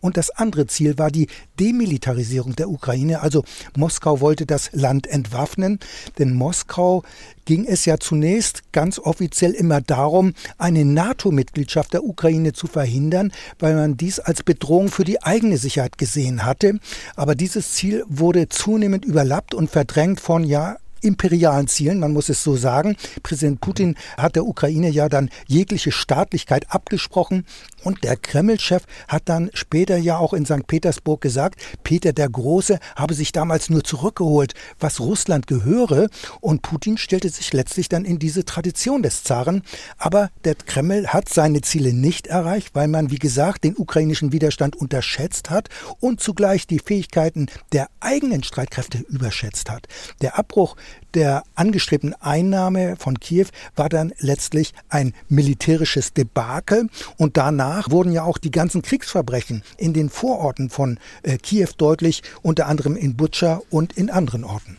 Und 0.00 0.16
das 0.16 0.30
andere 0.30 0.66
Ziel 0.66 0.98
war 0.98 1.10
die 1.10 1.28
Demilitarisierung 1.60 2.56
der 2.56 2.70
Ukraine. 2.70 3.20
Also 3.20 3.44
Moskau 3.76 4.20
wollte 4.20 4.46
das 4.46 4.70
Land 4.72 5.06
entwaffnen, 5.06 5.78
denn 6.18 6.34
Moskau 6.34 7.02
ging 7.44 7.66
es 7.66 7.84
ja 7.84 7.98
zunächst 7.98 8.72
ganz 8.72 8.98
offiziell 8.98 9.52
immer 9.52 9.80
darum, 9.80 10.34
eine 10.56 10.84
NATO-Mitgliedschaft 10.84 11.92
der 11.92 12.04
Ukraine 12.04 12.52
zu 12.52 12.66
verhindern, 12.66 13.32
weil 13.58 13.74
man 13.74 13.96
dies 13.96 14.20
als 14.20 14.42
Bedrohung 14.42 14.88
für 14.88 15.04
die 15.04 15.22
eigene 15.22 15.58
Sicherheit 15.58 15.98
gesehen 15.98 16.44
hatte. 16.44 16.78
Aber 17.16 17.34
dieses 17.34 17.72
Ziel 17.72 18.04
wurde 18.08 18.48
zunehmend 18.48 19.04
überlappt 19.04 19.52
und 19.54 19.70
verdrängt 19.70 20.20
von 20.20 20.44
ja 20.44 20.78
imperialen 21.00 21.68
Zielen, 21.68 21.98
man 21.98 22.12
muss 22.12 22.28
es 22.28 22.42
so 22.42 22.56
sagen. 22.56 22.96
Präsident 23.22 23.60
Putin 23.60 23.96
hat 24.16 24.36
der 24.36 24.46
Ukraine 24.46 24.90
ja 24.90 25.08
dann 25.08 25.30
jegliche 25.46 25.92
Staatlichkeit 25.92 26.66
abgesprochen 26.70 27.44
und 27.82 28.04
der 28.04 28.16
Kreml-Chef 28.16 28.84
hat 29.08 29.22
dann 29.28 29.50
später 29.54 29.96
ja 29.96 30.18
auch 30.18 30.34
in 30.34 30.44
St. 30.44 30.66
Petersburg 30.66 31.20
gesagt, 31.20 31.60
Peter 31.82 32.12
der 32.12 32.28
Große 32.28 32.78
habe 32.96 33.14
sich 33.14 33.32
damals 33.32 33.70
nur 33.70 33.84
zurückgeholt, 33.84 34.54
was 34.78 35.00
Russland 35.00 35.46
gehöre 35.46 36.08
und 36.40 36.62
Putin 36.62 36.98
stellte 36.98 37.28
sich 37.28 37.52
letztlich 37.52 37.88
dann 37.88 38.04
in 38.04 38.18
diese 38.18 38.44
Tradition 38.44 39.02
des 39.02 39.24
Zaren. 39.24 39.62
Aber 39.98 40.30
der 40.44 40.54
Kreml 40.54 41.08
hat 41.08 41.28
seine 41.28 41.62
Ziele 41.62 41.92
nicht 41.92 42.26
erreicht, 42.26 42.74
weil 42.74 42.88
man, 42.88 43.10
wie 43.10 43.18
gesagt, 43.18 43.64
den 43.64 43.76
ukrainischen 43.76 44.32
Widerstand 44.32 44.76
unterschätzt 44.76 45.50
hat 45.50 45.68
und 46.00 46.20
zugleich 46.20 46.66
die 46.66 46.78
Fähigkeiten 46.78 47.46
der 47.72 47.88
eigenen 48.00 48.42
Streitkräfte 48.42 48.98
überschätzt 49.08 49.70
hat. 49.70 49.86
Der 50.20 50.38
Abbruch 50.38 50.76
der 51.14 51.42
angestrebten 51.54 52.14
Einnahme 52.20 52.96
von 52.96 53.18
Kiew 53.18 53.46
war 53.76 53.88
dann 53.88 54.12
letztlich 54.18 54.72
ein 54.88 55.12
militärisches 55.28 56.12
Debakel 56.12 56.88
und 57.16 57.36
danach 57.36 57.90
wurden 57.90 58.12
ja 58.12 58.24
auch 58.24 58.38
die 58.38 58.50
ganzen 58.50 58.82
Kriegsverbrechen 58.82 59.62
in 59.76 59.92
den 59.92 60.08
Vororten 60.08 60.70
von 60.70 60.98
äh, 61.22 61.38
Kiew 61.38 61.68
deutlich, 61.76 62.22
unter 62.42 62.66
anderem 62.66 62.96
in 62.96 63.16
Butscha 63.16 63.60
und 63.70 63.92
in 63.96 64.10
anderen 64.10 64.44
Orten. 64.44 64.76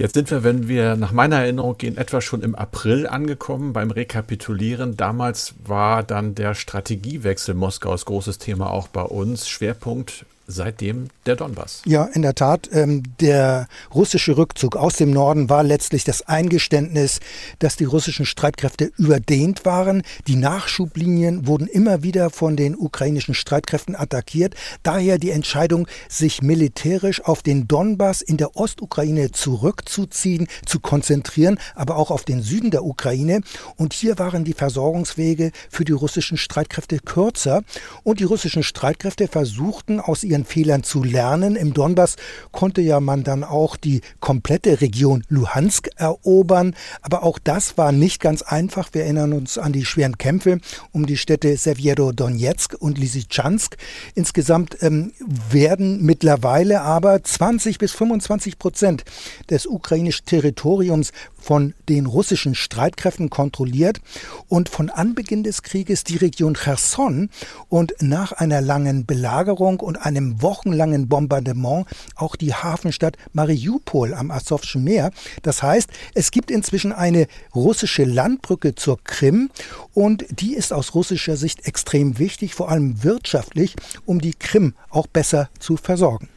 Jetzt 0.00 0.14
sind 0.14 0.30
wir, 0.30 0.42
wenn 0.44 0.66
wir 0.66 0.96
nach 0.96 1.12
meiner 1.12 1.40
Erinnerung 1.40 1.76
gehen, 1.76 1.98
etwa 1.98 2.22
schon 2.22 2.40
im 2.40 2.54
April 2.54 3.06
angekommen 3.06 3.74
beim 3.74 3.90
Rekapitulieren. 3.90 4.96
Damals 4.96 5.52
war 5.62 6.02
dann 6.02 6.34
der 6.34 6.54
Strategiewechsel 6.54 7.54
Moskaus 7.54 8.06
großes 8.06 8.38
Thema 8.38 8.70
auch 8.70 8.88
bei 8.88 9.02
uns. 9.02 9.46
Schwerpunkt 9.46 10.24
seitdem 10.50 11.08
der 11.26 11.36
Donbass. 11.36 11.82
Ja, 11.84 12.04
in 12.04 12.22
der 12.22 12.34
Tat. 12.34 12.68
Ähm, 12.72 13.02
der 13.20 13.68
russische 13.94 14.36
Rückzug 14.36 14.76
aus 14.76 14.96
dem 14.96 15.10
Norden 15.10 15.48
war 15.48 15.62
letztlich 15.62 16.04
das 16.04 16.22
Eingeständnis, 16.22 17.20
dass 17.58 17.76
die 17.76 17.84
russischen 17.84 18.26
Streitkräfte 18.26 18.92
überdehnt 18.96 19.64
waren. 19.64 20.02
Die 20.26 20.36
Nachschublinien 20.36 21.46
wurden 21.46 21.66
immer 21.66 22.02
wieder 22.02 22.30
von 22.30 22.56
den 22.56 22.76
ukrainischen 22.76 23.34
Streitkräften 23.34 23.96
attackiert. 23.96 24.54
Daher 24.82 25.18
die 25.18 25.30
Entscheidung, 25.30 25.86
sich 26.08 26.42
militärisch 26.42 27.22
auf 27.24 27.42
den 27.42 27.68
Donbass 27.68 28.22
in 28.22 28.36
der 28.36 28.56
Ostukraine 28.56 29.30
zurückzuziehen, 29.30 30.48
zu 30.66 30.80
konzentrieren, 30.80 31.58
aber 31.74 31.96
auch 31.96 32.10
auf 32.10 32.24
den 32.24 32.42
Süden 32.42 32.70
der 32.70 32.84
Ukraine. 32.84 33.40
Und 33.76 33.92
hier 33.92 34.18
waren 34.18 34.44
die 34.44 34.54
Versorgungswege 34.54 35.52
für 35.68 35.84
die 35.84 35.92
russischen 35.92 36.36
Streitkräfte 36.36 36.98
kürzer. 36.98 37.62
Und 38.02 38.20
die 38.20 38.24
russischen 38.24 38.62
Streitkräfte 38.62 39.28
versuchten 39.28 40.00
aus 40.00 40.24
ihren 40.24 40.39
ihren 40.40 40.44
Fehlern 40.44 40.82
zu 40.82 41.04
lernen. 41.04 41.56
Im 41.56 41.74
Donbass 41.74 42.16
konnte 42.52 42.80
ja 42.80 43.00
man 43.00 43.24
dann 43.24 43.44
auch 43.44 43.76
die 43.76 44.00
komplette 44.20 44.80
Region 44.80 45.24
Luhansk 45.28 45.90
erobern, 45.96 46.74
aber 47.02 47.22
auch 47.22 47.38
das 47.38 47.76
war 47.76 47.92
nicht 47.92 48.20
ganz 48.20 48.42
einfach. 48.42 48.90
Wir 48.92 49.04
erinnern 49.04 49.32
uns 49.32 49.58
an 49.58 49.72
die 49.72 49.84
schweren 49.84 50.18
Kämpfe 50.18 50.60
um 50.92 51.06
die 51.06 51.16
Städte 51.16 51.56
Severo-Donetsk 51.56 52.74
und 52.78 52.98
Lysychansk. 52.98 53.76
Insgesamt 54.14 54.76
ähm, 54.82 55.12
werden 55.50 56.02
mittlerweile 56.02 56.80
aber 56.80 57.22
20 57.22 57.78
bis 57.78 57.92
25 57.92 58.58
Prozent 58.58 59.04
des 59.50 59.66
ukrainischen 59.66 60.26
Territoriums 60.26 61.12
von 61.40 61.74
den 61.88 62.06
russischen 62.06 62.54
Streitkräften 62.54 63.30
kontrolliert 63.30 64.00
und 64.48 64.68
von 64.68 64.90
Anbeginn 64.90 65.42
des 65.42 65.62
Krieges 65.62 66.04
die 66.04 66.16
Region 66.16 66.54
Cherson 66.54 67.30
und 67.68 67.94
nach 68.00 68.32
einer 68.32 68.60
langen 68.60 69.06
Belagerung 69.06 69.80
und 69.80 69.96
einem 69.96 70.42
wochenlangen 70.42 71.08
Bombardement 71.08 71.86
auch 72.14 72.36
die 72.36 72.54
Hafenstadt 72.54 73.16
Mariupol 73.32 74.14
am 74.14 74.30
Asowschen 74.30 74.84
Meer. 74.84 75.10
Das 75.42 75.62
heißt, 75.62 75.90
es 76.14 76.30
gibt 76.30 76.50
inzwischen 76.50 76.92
eine 76.92 77.26
russische 77.54 78.04
Landbrücke 78.04 78.74
zur 78.74 79.02
Krim 79.02 79.50
und 79.94 80.24
die 80.30 80.54
ist 80.54 80.72
aus 80.72 80.94
russischer 80.94 81.36
Sicht 81.36 81.66
extrem 81.66 82.18
wichtig, 82.18 82.54
vor 82.54 82.68
allem 82.68 83.02
wirtschaftlich, 83.02 83.76
um 84.04 84.20
die 84.20 84.34
Krim 84.34 84.74
auch 84.90 85.06
besser 85.06 85.48
zu 85.58 85.76
versorgen. 85.76 86.28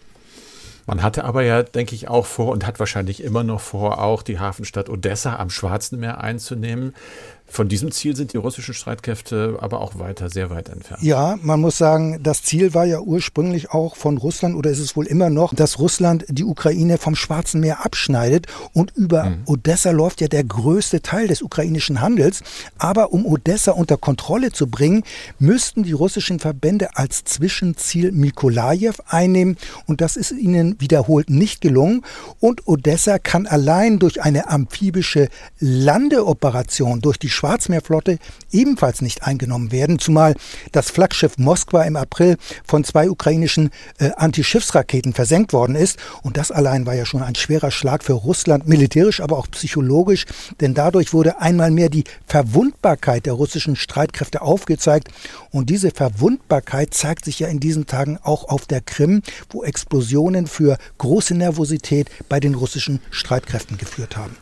Man 0.85 1.01
hatte 1.01 1.23
aber 1.23 1.43
ja, 1.43 1.63
denke 1.63 1.95
ich, 1.95 2.09
auch 2.09 2.25
vor 2.25 2.51
und 2.51 2.67
hat 2.67 2.79
wahrscheinlich 2.79 3.23
immer 3.23 3.43
noch 3.43 3.61
vor, 3.61 4.01
auch 4.01 4.21
die 4.21 4.39
Hafenstadt 4.39 4.89
Odessa 4.89 5.37
am 5.37 5.49
Schwarzen 5.49 5.99
Meer 5.99 6.21
einzunehmen. 6.21 6.93
Von 7.53 7.67
diesem 7.67 7.91
Ziel 7.91 8.15
sind 8.15 8.33
die 8.33 8.37
russischen 8.37 8.73
Streitkräfte 8.73 9.59
aber 9.61 9.79
auch 9.79 9.99
weiter, 9.99 10.27
sehr 10.31 10.49
weit 10.49 10.69
entfernt. 10.69 11.03
Ja, 11.03 11.37
man 11.43 11.61
muss 11.61 11.77
sagen, 11.77 12.17
das 12.23 12.41
Ziel 12.41 12.73
war 12.73 12.85
ja 12.85 12.99
ursprünglich 12.99 13.69
auch 13.69 13.95
von 13.95 14.17
Russland 14.17 14.55
oder 14.55 14.71
ist 14.71 14.79
es 14.79 14.95
wohl 14.95 15.05
immer 15.05 15.29
noch, 15.29 15.53
dass 15.53 15.77
Russland 15.77 16.25
die 16.29 16.45
Ukraine 16.45 16.97
vom 16.97 17.15
Schwarzen 17.15 17.59
Meer 17.59 17.85
abschneidet 17.85 18.47
und 18.73 18.97
über 18.97 19.25
mhm. 19.25 19.43
Odessa 19.45 19.91
läuft 19.91 20.21
ja 20.21 20.27
der 20.27 20.43
größte 20.43 21.03
Teil 21.03 21.27
des 21.27 21.43
ukrainischen 21.43 22.01
Handels. 22.01 22.41
Aber 22.79 23.13
um 23.13 23.23
Odessa 23.23 23.73
unter 23.73 23.97
Kontrolle 23.97 24.51
zu 24.51 24.65
bringen, 24.65 25.03
müssten 25.37 25.83
die 25.83 25.91
russischen 25.91 26.39
Verbände 26.39 26.97
als 26.97 27.23
Zwischenziel 27.23 28.11
Mikolajew 28.13 28.95
einnehmen 29.05 29.57
und 29.85 30.01
das 30.01 30.15
ist 30.15 30.31
ihnen 30.31 30.81
wiederholt 30.81 31.29
nicht 31.29 31.61
gelungen. 31.61 32.01
Und 32.39 32.67
Odessa 32.67 33.19
kann 33.19 33.45
allein 33.45 33.99
durch 33.99 34.23
eine 34.23 34.49
amphibische 34.49 35.29
Landeoperation 35.59 36.99
durch 36.99 37.19
die 37.19 37.29
Schwarzmeerflotte 37.43 38.19
ebenfalls 38.51 39.01
nicht 39.01 39.23
eingenommen 39.23 39.73
werden, 39.73 39.99
zumal 39.99 40.33
das 40.71 40.89
Flaggschiff 40.89 41.37
Moskwa 41.37 41.83
im 41.83 41.97
April 41.97 42.37
von 42.65 42.85
zwei 42.85 43.09
ukrainischen 43.09 43.69
äh, 43.97 44.11
Antischiffsraketen 44.15 45.11
versenkt 45.13 45.51
worden 45.51 45.75
ist. 45.75 45.99
Und 46.21 46.37
das 46.37 46.51
allein 46.51 46.85
war 46.85 46.93
ja 46.93 47.05
schon 47.05 47.21
ein 47.21 47.35
schwerer 47.35 47.69
Schlag 47.69 48.05
für 48.05 48.13
Russland, 48.13 48.65
militärisch, 48.65 49.19
aber 49.19 49.37
auch 49.37 49.47
psychologisch, 49.51 50.25
denn 50.61 50.73
dadurch 50.73 51.11
wurde 51.11 51.41
einmal 51.41 51.69
mehr 51.69 51.89
die 51.89 52.05
Verwundbarkeit 52.27 53.25
der 53.25 53.33
russischen 53.33 53.75
Streitkräfte 53.75 54.41
aufgezeigt. 54.41 55.09
Und 55.51 55.69
diese 55.69 55.91
Verwundbarkeit 55.91 56.93
zeigt 56.93 57.25
sich 57.25 57.39
ja 57.39 57.49
in 57.49 57.59
diesen 57.59 57.87
Tagen 57.87 58.19
auch 58.23 58.47
auf 58.47 58.67
der 58.67 58.79
Krim, 58.79 59.21
wo 59.49 59.65
Explosionen 59.65 60.47
für 60.47 60.77
große 60.97 61.35
Nervosität 61.35 62.09
bei 62.29 62.39
den 62.39 62.55
russischen 62.55 63.01
Streitkräften 63.11 63.77
geführt 63.77 64.15
haben. 64.15 64.37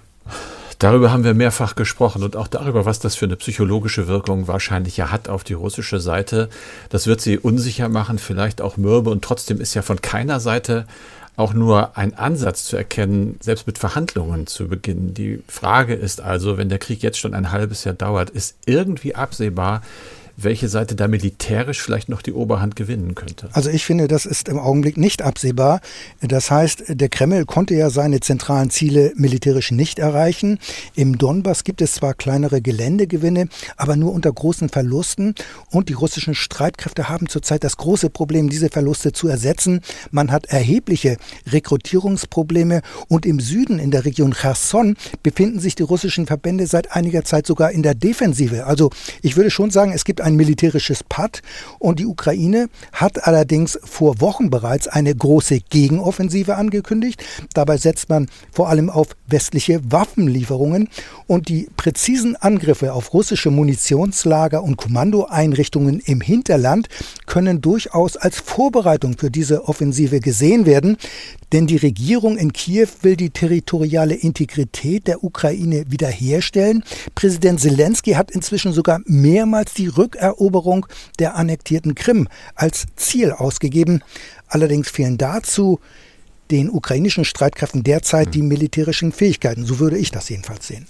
Darüber 0.82 1.12
haben 1.12 1.24
wir 1.24 1.36
mehrfach 1.36 1.76
gesprochen 1.76 2.24
und 2.24 2.36
auch 2.36 2.48
darüber, 2.48 2.88
was 2.88 2.98
das 2.98 3.16
für 3.16 3.26
eine 3.26 3.36
psychologische 3.36 4.08
Wirkung 4.08 4.48
wahrscheinlich 4.48 4.98
ja 4.98 5.12
hat 5.12 5.30
auf 5.30 5.44
die 5.44 5.54
russische 5.54 6.00
Seite. 6.00 6.50
Das 6.90 7.06
wird 7.06 7.22
sie 7.22 7.38
unsicher 7.38 7.88
machen, 7.88 8.18
vielleicht 8.18 8.64
auch 8.64 8.78
mürbe 8.78 9.12
und 9.12 9.24
trotzdem 9.24 9.62
ist 9.62 9.76
ja 9.76 9.84
von 9.84 10.02
keiner 10.02 10.40
Seite 10.40 10.88
auch 11.36 11.54
nur 11.54 11.96
ein 12.00 12.16
Ansatz 12.16 12.64
zu 12.64 12.78
erkennen, 12.78 13.38
selbst 13.42 13.68
mit 13.68 13.78
Verhandlungen 13.78 14.48
zu 14.48 14.68
beginnen. 14.68 15.14
Die 15.14 15.44
Frage 15.48 15.94
ist 15.94 16.20
also, 16.20 16.58
wenn 16.58 16.70
der 16.70 16.80
Krieg 16.80 17.04
jetzt 17.04 17.20
schon 17.20 17.36
ein 17.36 17.52
halbes 17.52 17.84
Jahr 17.84 17.94
dauert, 17.94 18.32
ist 18.32 18.56
irgendwie 18.66 19.14
absehbar, 19.14 19.84
welche 20.44 20.70
Seite 20.70 20.96
da 20.96 21.08
militärisch 21.08 21.82
vielleicht 21.82 22.10
noch 22.10 22.22
die 22.22 22.34
Oberhand 22.34 22.76
gewinnen 22.76 23.16
könnte. 23.16 23.50
Also 23.54 23.70
ich 23.70 23.86
finde, 23.86 24.08
das 24.08 24.26
ist 24.26 24.48
im 24.48 24.60
Augenblick 24.60 24.98
nicht 24.98 25.22
absehbar. 25.22 25.82
Das 26.22 26.52
heißt, 26.52 26.84
der 26.90 27.10
Kreml 27.10 27.46
konnte 27.46 27.76
ja 27.76 27.90
seine 27.90 28.20
zentralen 28.20 28.70
Ziele 28.70 29.14
militärisch 29.16 29.72
nicht 29.72 30.00
erreichen. 30.00 30.60
Im 30.96 31.18
Donbass 31.18 31.64
gibt 31.64 31.82
es 31.82 31.94
zwar 31.94 32.14
kleinere 32.14 32.62
Geländegewinne, 32.62 33.48
aber 33.78 33.96
nur 33.96 34.14
unter 34.14 34.32
großen 34.32 34.70
Verlusten. 34.70 35.36
Und 35.70 35.90
die 35.90 35.94
russischen 35.94 36.36
Streitkräfte 36.36 37.10
haben 37.10 37.28
zurzeit 37.28 37.64
das 37.64 37.78
große 37.78 38.10
Problem, 38.10 38.50
diese 38.50 38.70
Verluste 38.70 39.12
zu 39.12 39.28
ersetzen. 39.28 39.82
Man 40.12 40.32
hat 40.32 40.48
erhebliche 40.48 41.18
Rekrutierungsprobleme 41.48 42.82
und 43.08 43.26
im 43.26 43.40
Süden 43.40 43.80
in 43.80 43.92
der 43.92 44.06
Region 44.06 44.34
Cherson 44.34 44.96
befinden 45.24 45.60
sich 45.60 45.76
die 45.76 45.84
russischen 45.84 46.26
Verbände 46.26 46.68
seit 46.68 46.92
einiger 46.92 47.24
Zeit 47.24 47.46
sogar 47.46 47.72
in 47.72 47.84
der 47.84 47.96
Defensive. 47.96 48.66
Also 48.66 48.90
ich 49.22 49.38
würde 49.38 49.52
schon 49.52 49.72
sagen, 49.72 49.92
es 49.94 50.06
gibt 50.06 50.22
ein 50.22 50.31
ein 50.32 50.36
militärisches 50.36 51.04
Patt 51.04 51.42
und 51.80 52.00
die 52.00 52.06
Ukraine 52.06 52.70
hat 52.92 53.28
allerdings 53.28 53.80
vor 53.84 54.22
Wochen 54.22 54.50
bereits 54.50 54.88
eine 54.88 55.14
große 55.14 55.60
Gegenoffensive 55.70 56.56
angekündigt. 56.56 57.24
Dabei 57.54 57.78
setzt 57.78 58.10
man 58.10 58.28
vor 58.52 58.70
allem 58.70 58.90
auf 58.90 59.10
westliche 59.28 59.82
Waffenlieferungen 59.92 60.90
und 61.28 61.50
die 61.50 61.70
präzisen 61.78 62.36
Angriffe 62.36 62.94
auf 62.94 63.14
russische 63.14 63.52
Munitionslager 63.52 64.64
und 64.64 64.78
Kommandoeinrichtungen 64.78 66.00
im 66.00 66.22
Hinterland 66.22 66.88
können 67.26 67.62
durchaus 67.62 68.18
als 68.18 68.40
Vorbereitung 68.40 69.18
für 69.18 69.32
diese 69.32 69.68
Offensive 69.68 70.20
gesehen 70.20 70.66
werden. 70.66 70.98
Denn 71.52 71.68
die 71.68 71.78
Regierung 71.78 72.38
in 72.38 72.54
Kiew 72.54 72.88
will 73.02 73.18
die 73.18 73.30
territoriale 73.30 74.16
Integrität 74.16 75.08
der 75.08 75.24
Ukraine 75.24 75.84
wiederherstellen. 75.90 76.84
Präsident 77.14 77.60
Zelensky 77.60 78.12
hat 78.12 78.32
inzwischen 78.32 78.72
sogar 78.72 79.02
mehrmals 79.06 79.74
die 79.74 79.88
Rückeroberung 80.22 80.86
der 81.20 81.36
annektierten 81.36 81.96
Krim 81.96 82.28
als 82.56 82.86
Ziel 82.96 83.32
ausgegeben. 83.32 84.04
Allerdings 84.48 84.90
fehlen 84.90 85.18
dazu 85.18 85.80
den 86.52 86.70
ukrainischen 86.70 87.26
Streitkräften 87.26 87.84
derzeit 87.84 88.34
die 88.34 88.42
militärischen 88.42 89.12
Fähigkeiten. 89.12 89.66
So 89.66 89.80
würde 89.80 89.98
ich 89.98 90.12
das 90.12 90.30
jedenfalls 90.30 90.68
sehen. 90.68 90.86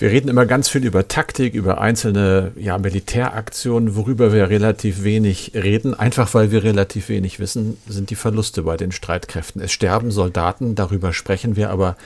Wir 0.00 0.10
reden 0.10 0.28
immer 0.28 0.44
ganz 0.44 0.68
viel 0.68 0.84
über 0.84 1.06
Taktik, 1.06 1.54
über 1.54 1.80
einzelne 1.80 2.50
ja, 2.56 2.76
Militäraktionen, 2.78 3.94
worüber 3.94 4.32
wir 4.32 4.50
relativ 4.50 5.04
wenig 5.04 5.52
reden. 5.54 5.94
Einfach 5.94 6.34
weil 6.34 6.50
wir 6.50 6.64
relativ 6.64 7.08
wenig 7.08 7.38
wissen, 7.38 7.78
sind 7.86 8.10
die 8.10 8.16
Verluste 8.16 8.64
bei 8.64 8.76
den 8.76 8.90
Streitkräften. 8.90 9.62
Es 9.62 9.70
sterben 9.70 10.10
Soldaten, 10.10 10.74
darüber 10.74 11.12
sprechen 11.12 11.54
wir 11.54 11.70
aber 11.70 11.96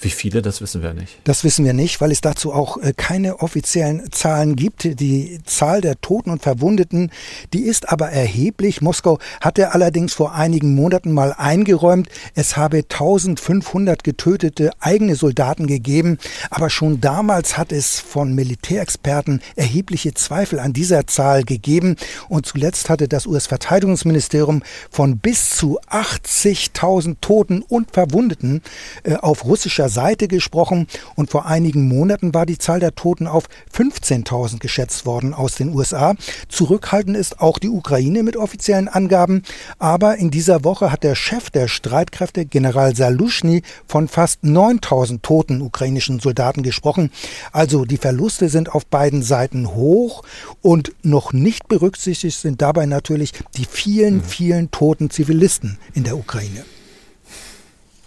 wie 0.00 0.10
viele, 0.10 0.42
das 0.42 0.60
wissen 0.60 0.82
wir 0.82 0.92
nicht. 0.92 1.18
Das 1.24 1.44
wissen 1.44 1.64
wir 1.64 1.72
nicht, 1.72 2.00
weil 2.00 2.12
es 2.12 2.20
dazu 2.20 2.52
auch 2.52 2.76
äh, 2.78 2.92
keine 2.96 3.40
offiziellen 3.40 4.10
Zahlen 4.12 4.56
gibt. 4.56 5.00
Die 5.00 5.40
Zahl 5.44 5.80
der 5.80 6.00
Toten 6.00 6.30
und 6.30 6.42
Verwundeten, 6.42 7.10
die 7.52 7.62
ist 7.62 7.88
aber 7.88 8.10
erheblich. 8.10 8.82
Moskau 8.82 9.18
hatte 9.40 9.72
allerdings 9.72 10.12
vor 10.12 10.34
einigen 10.34 10.74
Monaten 10.74 11.12
mal 11.12 11.32
eingeräumt, 11.32 12.08
es 12.34 12.56
habe 12.56 12.78
1500 12.78 14.04
getötete 14.04 14.70
eigene 14.80 15.16
Soldaten 15.16 15.66
gegeben. 15.66 16.18
Aber 16.50 16.70
schon 16.70 17.00
damals 17.00 17.56
hat 17.56 17.72
es 17.72 18.00
von 18.00 18.34
Militärexperten 18.34 19.40
erhebliche 19.56 20.14
Zweifel 20.14 20.58
an 20.58 20.72
dieser 20.72 21.06
Zahl 21.06 21.44
gegeben. 21.44 21.96
Und 22.28 22.46
zuletzt 22.46 22.90
hatte 22.90 23.08
das 23.08 23.26
US-Verteidigungsministerium 23.26 24.62
von 24.90 25.18
bis 25.18 25.50
zu 25.50 25.80
80.000 25.90 27.16
Toten 27.20 27.62
und 27.62 27.92
Verwundeten 27.92 28.62
äh, 29.04 29.14
auf 29.14 29.44
russischer 29.44 29.83
russischer 29.84 29.88
Seite 29.88 30.28
gesprochen 30.28 30.86
und 31.14 31.30
vor 31.30 31.46
einigen 31.46 31.88
Monaten 31.88 32.34
war 32.34 32.46
die 32.46 32.58
Zahl 32.58 32.80
der 32.80 32.94
Toten 32.94 33.26
auf 33.26 33.44
15.000 33.72 34.58
geschätzt 34.58 35.06
worden 35.06 35.34
aus 35.34 35.54
den 35.56 35.74
USA. 35.74 36.14
Zurückhaltend 36.48 37.16
ist 37.16 37.40
auch 37.40 37.58
die 37.58 37.68
Ukraine 37.68 38.22
mit 38.22 38.36
offiziellen 38.36 38.88
Angaben, 38.88 39.42
aber 39.78 40.16
in 40.16 40.30
dieser 40.30 40.64
Woche 40.64 40.90
hat 40.90 41.02
der 41.02 41.14
Chef 41.14 41.50
der 41.50 41.68
Streitkräfte, 41.68 42.46
General 42.46 42.94
Salushny, 42.94 43.62
von 43.86 44.08
fast 44.08 44.42
9.000 44.42 45.22
toten 45.22 45.60
ukrainischen 45.60 46.20
Soldaten 46.20 46.62
gesprochen. 46.62 47.10
Also 47.52 47.84
die 47.84 47.98
Verluste 47.98 48.48
sind 48.48 48.74
auf 48.74 48.86
beiden 48.86 49.22
Seiten 49.22 49.74
hoch 49.74 50.22
und 50.62 50.92
noch 51.02 51.32
nicht 51.32 51.68
berücksichtigt 51.68 52.38
sind 52.38 52.62
dabei 52.62 52.86
natürlich 52.86 53.32
die 53.56 53.64
vielen, 53.64 54.22
vielen 54.22 54.70
toten 54.70 55.10
Zivilisten 55.10 55.78
in 55.94 56.04
der 56.04 56.16
Ukraine. 56.16 56.64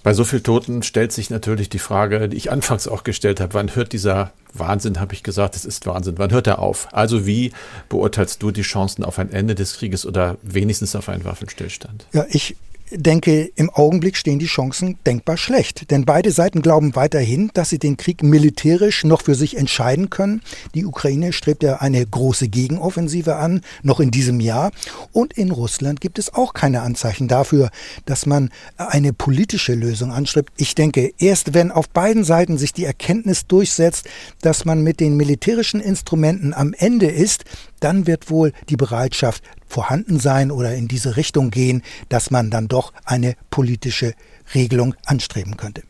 Bei 0.04 0.13
so 0.13 0.24
vielen 0.24 0.44
Toten 0.44 0.84
stellt 0.84 1.12
sich 1.12 1.30
natürlich 1.30 1.70
die 1.70 1.80
Frage, 1.80 2.30
die 2.30 2.38
ich 2.38 2.51
anfangs 2.51 2.88
auch 2.88 3.04
gestellt 3.04 3.39
habe, 3.42 3.54
wann 3.54 3.75
hört 3.75 3.94
dieser 3.94 4.32
Wahnsinn, 4.54 5.00
habe 5.00 5.13
ich 5.13 5.24
gesagt, 5.24 5.56
es 5.56 5.66
ist 5.66 5.86
Wahnsinn, 5.86 6.16
wann 6.18 6.32
hört 6.32 6.48
er 6.48 6.60
auf? 6.60 6.88
Also 6.94 7.25
wie 7.25 7.51
beurteilst 7.89 8.42
du 8.42 8.51
die 8.51 8.62
Chancen 8.62 9.04
auf 9.04 9.20
ein 9.20 9.32
Ende 9.32 9.56
des 9.56 9.77
Krieges 9.77 10.06
oder 10.06 10.38
wenigstens 10.42 10.96
auf 10.96 11.10
einen 11.10 11.25
Waffenstillstand? 11.25 12.06
Ja, 12.13 12.25
ich 12.30 12.56
denke, 12.91 13.51
im 13.56 13.70
Augenblick 13.70 14.15
stehen 14.17 14.39
die 14.39 14.46
Chancen 14.46 14.98
denkbar 15.06 15.38
schlecht. 15.38 15.91
Denn 15.91 16.06
beide 16.06 16.32
Seiten 16.32 16.62
glauben 16.62 16.96
weiterhin, 16.96 17.51
dass 17.53 17.70
sie 17.70 17.79
den 17.79 17.98
Krieg 17.98 18.24
militärisch 18.24 19.03
noch 19.03 19.22
für 19.22 19.36
sich 19.36 19.58
entscheiden 19.58 20.10
können. 20.10 20.41
Die 20.74 20.86
Ukraine 20.86 21.34
strebt 21.34 21.63
ja 21.63 21.77
eine 21.77 22.06
große 22.06 22.48
Gegenoffensive 22.48 23.36
an, 23.36 23.62
noch 23.84 24.00
in 24.00 24.12
diesem 24.12 24.39
Jahr. 24.39 24.71
Und 25.12 25.34
in 25.34 25.52
Russland 25.52 26.02
gibt 26.02 26.19
es 26.19 26.34
auch 26.34 26.54
keine 26.54 26.82
Anzeichen 26.82 27.28
dafür, 27.28 27.69
dass 28.06 28.26
man 28.26 28.50
eine 28.78 29.13
politische 29.13 29.73
Lösung 29.73 30.12
anstrebt. 30.12 30.54
Ich 30.58 30.76
denke, 30.76 31.13
erst 31.17 31.54
wenn 31.54 31.71
auf 31.71 31.89
beiden 31.89 32.23
Seiten 32.23 32.58
sich 32.58 32.73
die 32.73 32.86
Erkenntnis 32.86 33.47
durchsetzt, 33.47 34.08
dass 34.41 34.65
man 34.65 34.82
mit 34.82 35.00
den 35.00 35.17
militärischen 35.17 35.82
Instrumenten 35.82 36.54
am 36.54 36.73
Ende 36.78 37.08
ist, 37.08 37.45
dann 37.80 38.08
wird 38.08 38.30
wohl 38.30 38.54
die 38.70 38.78
Bereitschaft 38.78 39.44
vorhanden 39.68 40.20
sein 40.20 40.52
oder 40.52 40.74
in 40.76 40.88
diese 40.88 41.18
Richtung 41.18 41.52
gehen, 41.52 41.84
dass 42.10 42.32
man 42.32 42.50
dann 42.50 42.68
doch 42.68 42.94
eine 43.06 43.36
politische 43.50 44.13
Regelung 44.54 44.96
anstreben 45.06 45.58
könnte. 45.58 45.84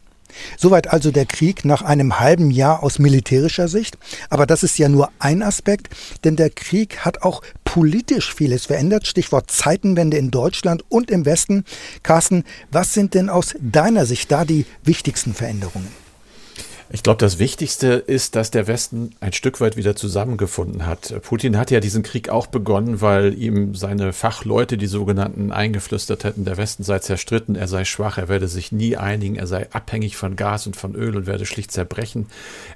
Soweit 0.57 0.87
also 0.87 1.11
der 1.11 1.25
Krieg 1.25 1.65
nach 1.65 1.81
einem 1.81 2.19
halben 2.19 2.51
Jahr 2.51 2.83
aus 2.83 2.99
militärischer 2.99 3.67
Sicht. 3.67 3.97
Aber 4.29 4.45
das 4.45 4.63
ist 4.63 4.77
ja 4.77 4.89
nur 4.89 5.09
ein 5.19 5.41
Aspekt, 5.41 5.89
denn 6.23 6.35
der 6.35 6.49
Krieg 6.49 6.99
hat 7.05 7.23
auch 7.23 7.41
politisch 7.63 8.33
vieles 8.33 8.65
verändert. 8.65 9.07
Stichwort 9.07 9.51
Zeitenwende 9.51 10.17
in 10.17 10.31
Deutschland 10.31 10.83
und 10.89 11.11
im 11.11 11.25
Westen. 11.25 11.63
Carsten, 12.03 12.43
was 12.71 12.93
sind 12.93 13.13
denn 13.13 13.29
aus 13.29 13.55
deiner 13.59 14.05
Sicht 14.05 14.31
da 14.31 14.45
die 14.45 14.65
wichtigsten 14.83 15.33
Veränderungen? 15.33 15.87
Ich 16.89 17.03
glaube, 17.03 17.17
das 17.17 17.37
Wichtigste 17.37 17.87
ist, 17.87 18.37
dass 18.37 18.49
der 18.49 18.65
Westen 18.65 19.11
ein 19.19 19.33
Stück 19.33 19.59
weit 19.59 19.75
wieder 19.75 19.97
zusammengefunden 19.97 20.85
hat. 20.85 21.13
Putin 21.21 21.57
hat 21.57 21.69
ja 21.69 21.81
diesen 21.81 22.01
Krieg 22.01 22.29
auch 22.29 22.47
begonnen, 22.47 23.01
weil 23.01 23.33
ihm 23.33 23.75
seine 23.75 24.13
Fachleute, 24.13 24.77
die 24.77 24.87
sogenannten, 24.87 25.51
eingeflüstert 25.51 26.23
hätten, 26.23 26.45
der 26.45 26.55
Westen 26.55 26.83
sei 26.83 26.99
zerstritten, 26.99 27.55
er 27.55 27.67
sei 27.67 27.83
schwach, 27.83 28.17
er 28.17 28.29
werde 28.29 28.47
sich 28.47 28.71
nie 28.71 28.95
einigen, 28.95 29.35
er 29.35 29.47
sei 29.47 29.67
abhängig 29.71 30.15
von 30.15 30.37
Gas 30.37 30.65
und 30.65 30.77
von 30.77 30.95
Öl 30.95 31.17
und 31.17 31.27
werde 31.27 31.45
schlicht 31.45 31.73
zerbrechen. 31.73 32.27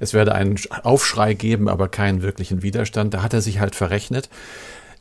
Es 0.02 0.13
werde 0.13 0.36
einen 0.36 0.60
Aufschrei 0.84 1.34
geben, 1.34 1.69
aber 1.69 1.88
keinen 1.88 2.21
wirklichen 2.21 2.63
Widerstand. 2.63 3.13
Da 3.13 3.24
hat 3.24 3.34
er 3.34 3.41
sich 3.41 3.60
halt 3.60 3.76
verrechnet. 3.76 4.30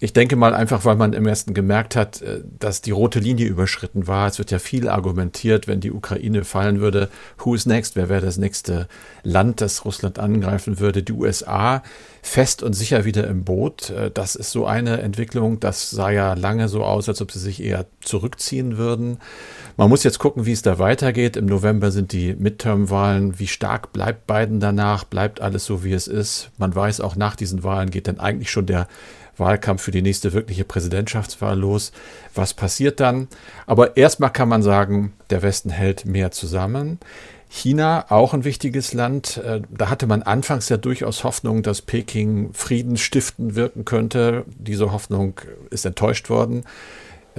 Ich 0.02 0.14
denke 0.14 0.34
mal 0.34 0.54
einfach, 0.54 0.86
weil 0.86 0.96
man 0.96 1.12
im 1.12 1.26
ersten 1.26 1.52
gemerkt 1.52 1.94
hat, 1.94 2.22
äh, 2.22 2.40
dass 2.58 2.80
die 2.80 2.90
rote 2.90 3.18
Linie 3.20 3.46
überschritten 3.46 4.06
war. 4.06 4.28
Es 4.28 4.38
wird 4.38 4.50
ja 4.50 4.58
viel 4.58 4.88
argumentiert, 4.88 5.68
wenn 5.68 5.80
die 5.80 5.92
Ukraine 5.92 6.44
fallen 6.44 6.80
würde. 6.80 7.10
Who 7.44 7.54
is 7.54 7.66
next? 7.66 7.96
Wer 7.96 8.08
wäre 8.08 8.24
das 8.24 8.38
nächste 8.38 8.88
Land, 9.22 9.60
das 9.60 9.84
Russland 9.84 10.18
angreifen 10.18 10.80
würde? 10.80 11.02
Die 11.02 11.12
USA 11.12 11.82
fest 12.22 12.62
und 12.62 12.72
sicher 12.72 13.04
wieder 13.04 13.26
im 13.26 13.44
Boot. 13.44 13.90
Äh, 13.90 14.10
das 14.10 14.36
ist 14.36 14.52
so 14.52 14.64
eine 14.64 15.02
Entwicklung. 15.02 15.60
Das 15.60 15.90
sah 15.90 16.08
ja 16.08 16.32
lange 16.32 16.68
so 16.68 16.82
aus, 16.82 17.06
als 17.10 17.20
ob 17.20 17.30
sie 17.30 17.38
sich 17.38 17.62
eher 17.62 17.84
zurückziehen 18.00 18.78
würden. 18.78 19.18
Man 19.76 19.90
muss 19.90 20.02
jetzt 20.02 20.18
gucken, 20.18 20.46
wie 20.46 20.52
es 20.52 20.62
da 20.62 20.78
weitergeht. 20.78 21.36
Im 21.36 21.44
November 21.44 21.90
sind 21.90 22.12
die 22.12 22.34
Midterm-Wahlen. 22.34 23.38
Wie 23.38 23.48
stark 23.48 23.92
bleibt 23.92 24.26
Biden 24.26 24.60
danach? 24.60 25.04
Bleibt 25.04 25.42
alles 25.42 25.66
so, 25.66 25.84
wie 25.84 25.92
es 25.92 26.06
ist? 26.06 26.50
Man 26.56 26.74
weiß 26.74 27.02
auch, 27.02 27.16
nach 27.16 27.36
diesen 27.36 27.64
Wahlen 27.64 27.90
geht 27.90 28.08
dann 28.08 28.18
eigentlich 28.18 28.50
schon 28.50 28.64
der 28.64 28.88
Wahlkampf 29.40 29.82
für 29.82 29.90
die 29.90 30.02
nächste 30.02 30.32
wirkliche 30.32 30.64
Präsidentschaftswahl 30.64 31.58
los. 31.58 31.90
Was 32.34 32.54
passiert 32.54 33.00
dann? 33.00 33.28
Aber 33.66 33.96
erstmal 33.96 34.30
kann 34.30 34.48
man 34.48 34.62
sagen, 34.62 35.14
der 35.30 35.42
Westen 35.42 35.70
hält 35.70 36.04
mehr 36.06 36.30
zusammen. 36.30 37.00
China, 37.52 38.06
auch 38.10 38.32
ein 38.32 38.44
wichtiges 38.44 38.94
Land. 38.94 39.38
Äh, 39.38 39.62
da 39.68 39.90
hatte 39.90 40.06
man 40.06 40.22
anfangs 40.22 40.68
ja 40.68 40.76
durchaus 40.76 41.24
Hoffnung, 41.24 41.64
dass 41.64 41.82
Peking 41.82 42.52
friedensstiftend 42.52 43.56
wirken 43.56 43.84
könnte. 43.84 44.44
Diese 44.56 44.92
Hoffnung 44.92 45.40
ist 45.70 45.84
enttäuscht 45.84 46.30
worden. 46.30 46.62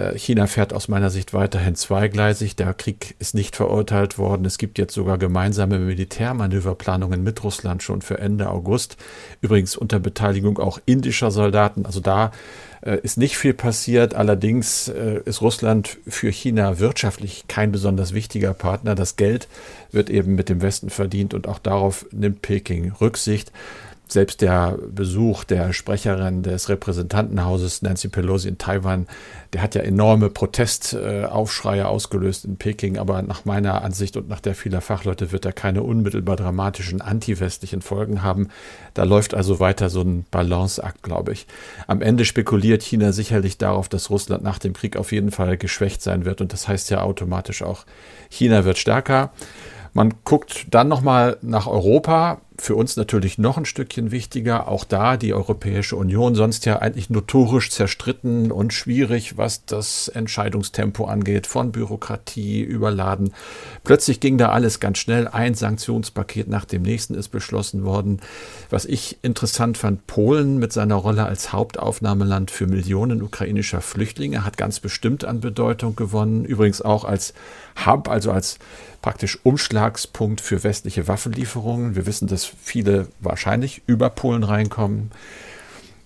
Äh, 0.02 0.18
China 0.18 0.48
fährt 0.48 0.74
aus 0.74 0.88
meiner 0.88 1.10
Sicht 1.10 1.34
weiterhin 1.34 1.76
zweigleisig. 1.76 2.56
Der 2.56 2.74
Krieg 2.74 3.16
ist 3.20 3.36
nicht 3.36 3.56
verurteilt 3.56 4.18
worden. 4.18 4.46
Es 4.46 4.58
gibt 4.58 4.78
jetzt 4.78 4.94
sogar 4.94 5.18
gemeinsame 5.18 5.80
Militärmanöverplanungen 5.80 7.24
mit 7.24 7.44
Russland 7.44 7.84
schon 7.84 8.02
für 8.02 8.20
Ende 8.20 8.50
August. 8.50 8.98
Übrigens 9.42 9.76
unter 9.76 10.00
Beteiligung 10.00 10.60
auch 10.60 10.80
indischer 10.86 11.32
Soldaten. 11.32 11.86
Also 11.86 12.00
da 12.00 12.32
äh, 12.82 12.98
ist 13.04 13.18
nicht 13.18 13.38
viel 13.38 13.54
passiert. 13.54 14.14
Allerdings 14.14 14.88
äh, 14.88 15.22
ist 15.26 15.42
Russland 15.42 15.98
für 16.08 16.30
China 16.30 16.80
wirtschaftlich 16.80 17.46
kein 17.48 17.72
besonders 17.72 18.14
wichtiger 18.14 18.54
Partner. 18.54 18.96
Das 18.96 19.16
Geld 19.16 19.48
wird 19.92 20.10
eben 20.10 20.36
mit 20.36 20.50
dem 20.50 20.62
Westen 20.62 20.90
verdient 20.90 21.34
und 21.34 21.48
auch 21.48 21.60
darauf 21.60 22.06
nimmt 22.12 22.42
Peking 22.42 22.94
Rücksicht. 23.00 23.52
Selbst 24.12 24.42
der 24.42 24.78
Besuch 24.94 25.46
der 25.46 25.72
Sprecherin 25.72 26.44
des 26.44 26.68
Repräsentantenhauses 26.68 27.82
Nancy 27.82 28.10
Pelosi 28.10 28.50
in 28.50 28.58
Taiwan, 28.58 29.08
der 29.54 29.62
hat 29.62 29.74
ja 29.74 29.84
enorme 29.84 30.30
Protestaufschreie 30.30 31.88
ausgelöst 31.88 32.44
in 32.44 32.58
Peking, 32.58 32.98
aber 32.98 33.22
nach 33.22 33.46
meiner 33.46 33.86
Ansicht 33.86 34.18
und 34.18 34.28
nach 34.28 34.42
der 34.42 34.54
vieler 34.54 34.82
Fachleute 34.82 35.32
wird 35.32 35.46
er 35.46 35.54
keine 35.54 35.84
unmittelbar 35.84 36.36
dramatischen 36.36 37.00
antiwestlichen 37.00 37.82
Folgen 37.82 38.22
haben. 38.22 38.50
Da 38.96 39.06
läuft 39.06 39.34
also 39.34 39.62
weiter 39.62 39.90
so 39.90 40.02
ein 40.02 40.26
Balanceakt, 40.30 41.04
glaube 41.04 41.32
ich. 41.32 41.48
Am 41.88 42.02
Ende 42.02 42.26
spekuliert 42.26 42.84
China 42.84 43.14
sicherlich 43.14 43.60
darauf, 43.60 43.88
dass 43.88 44.10
Russland 44.10 44.44
nach 44.44 44.60
dem 44.60 44.74
Krieg 44.74 44.98
auf 44.98 45.14
jeden 45.14 45.32
Fall 45.32 45.56
geschwächt 45.56 46.02
sein 46.02 46.26
wird 46.26 46.42
und 46.42 46.52
das 46.52 46.68
heißt 46.68 46.90
ja 46.90 47.00
automatisch 47.00 47.64
auch, 47.64 47.86
China 48.30 48.66
wird 48.66 48.78
stärker. 48.78 49.32
Man 49.94 50.14
guckt 50.26 50.68
dann 50.72 50.90
nochmal 50.90 51.38
nach 51.42 51.68
Europa 51.68 52.42
für 52.62 52.76
uns 52.76 52.96
natürlich 52.96 53.40
noch 53.40 53.58
ein 53.58 53.66
Stückchen 53.66 54.12
wichtiger. 54.12 54.68
Auch 54.68 54.84
da 54.84 55.18
die 55.18 55.34
Europäische 55.34 55.96
Union, 55.96 56.36
sonst 56.36 56.66
ja 56.66 56.78
eigentlich 56.78 57.10
notorisch 57.10 57.72
zerstritten 57.72 58.52
und 58.52 58.72
schwierig, 58.72 59.36
was 59.36 59.66
das 59.66 60.08
Entscheidungstempo 60.10 61.06
angeht, 61.06 61.48
von 61.48 61.72
Bürokratie 61.72 62.62
überladen. 62.62 63.34
Plötzlich 63.84 64.20
ging 64.20 64.38
da 64.38 64.50
alles 64.50 64.80
ganz 64.80 65.00
schnell. 65.00 65.28
Ein 65.28 65.56
Sanktionspaket 65.56 66.48
nach 66.50 66.66
dem 66.66 66.84
nächsten 66.84 67.16
ist 67.16 67.30
beschlossen 67.30 67.84
worden. 67.84 68.20
Was 68.70 68.86
ich 68.86 69.18
interessant 69.24 69.80
fand, 69.80 70.06
Polen 70.06 70.60
mit 70.60 70.72
seiner 70.72 70.96
Rolle 70.96 71.26
als 71.26 71.52
Hauptaufnahmeland 71.52 72.52
für 72.52 72.68
Millionen 72.68 73.24
ukrainischer 73.24 73.82
Flüchtlinge 73.82 74.46
hat 74.46 74.58
ganz 74.58 74.80
bestimmt 74.80 75.26
an 75.26 75.40
Bedeutung 75.40 75.96
gewonnen. 75.96 76.46
Übrigens 76.46 76.84
auch 76.84 77.06
als 77.06 77.34
Hub, 77.86 78.10
also 78.10 78.32
als 78.32 78.60
praktisch 79.02 79.40
Umschlagspunkt 79.44 80.42
für 80.42 80.64
westliche 80.64 81.08
Waffenlieferungen. 81.08 81.96
Wir 81.96 82.06
wissen, 82.06 82.28
dass 82.28 82.46
viele 82.46 83.08
wahrscheinlich 83.20 83.82
über 83.88 84.10
Polen 84.10 84.44
reinkommen. 84.44 85.12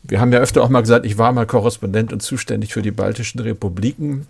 Wir 0.04 0.22
haben 0.22 0.32
ja 0.32 0.40
öfter 0.40 0.64
auch 0.64 0.70
mal 0.70 0.82
gesagt, 0.82 1.06
ich 1.06 1.18
war 1.18 1.32
mal 1.32 1.48
Korrespondent 1.48 2.14
und 2.14 2.22
zuständig 2.22 2.74
für 2.74 2.82
die 2.82 2.92
baltischen 2.92 3.42
Republiken. 3.42 4.28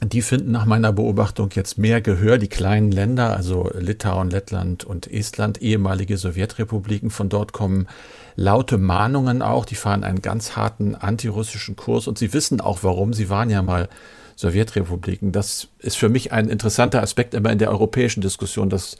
Die 0.00 0.22
finden 0.22 0.52
nach 0.52 0.64
meiner 0.64 0.92
Beobachtung 0.92 1.50
jetzt 1.54 1.76
mehr 1.76 2.00
Gehör, 2.00 2.38
die 2.38 2.46
kleinen 2.46 2.92
Länder, 2.92 3.34
also 3.34 3.68
Litauen, 3.76 4.30
Lettland 4.30 4.84
und 4.84 5.12
Estland, 5.12 5.60
ehemalige 5.60 6.16
Sowjetrepubliken. 6.16 7.10
Von 7.10 7.28
dort 7.28 7.52
kommen 7.52 7.88
laute 8.36 8.78
Mahnungen 8.78 9.42
auch. 9.42 9.64
Die 9.64 9.74
fahren 9.74 10.04
einen 10.04 10.22
ganz 10.22 10.54
harten 10.54 10.94
antirussischen 10.94 11.74
Kurs 11.74 12.06
und 12.06 12.16
sie 12.16 12.32
wissen 12.32 12.60
auch 12.60 12.84
warum. 12.84 13.12
Sie 13.12 13.28
waren 13.28 13.50
ja 13.50 13.60
mal 13.60 13.88
Sowjetrepubliken. 14.38 15.32
Das 15.32 15.66
ist 15.80 15.96
für 15.96 16.08
mich 16.08 16.32
ein 16.32 16.48
interessanter 16.48 17.02
Aspekt 17.02 17.34
immer 17.34 17.50
in 17.50 17.58
der 17.58 17.70
europäischen 17.70 18.20
Diskussion, 18.20 18.70
dass 18.70 18.96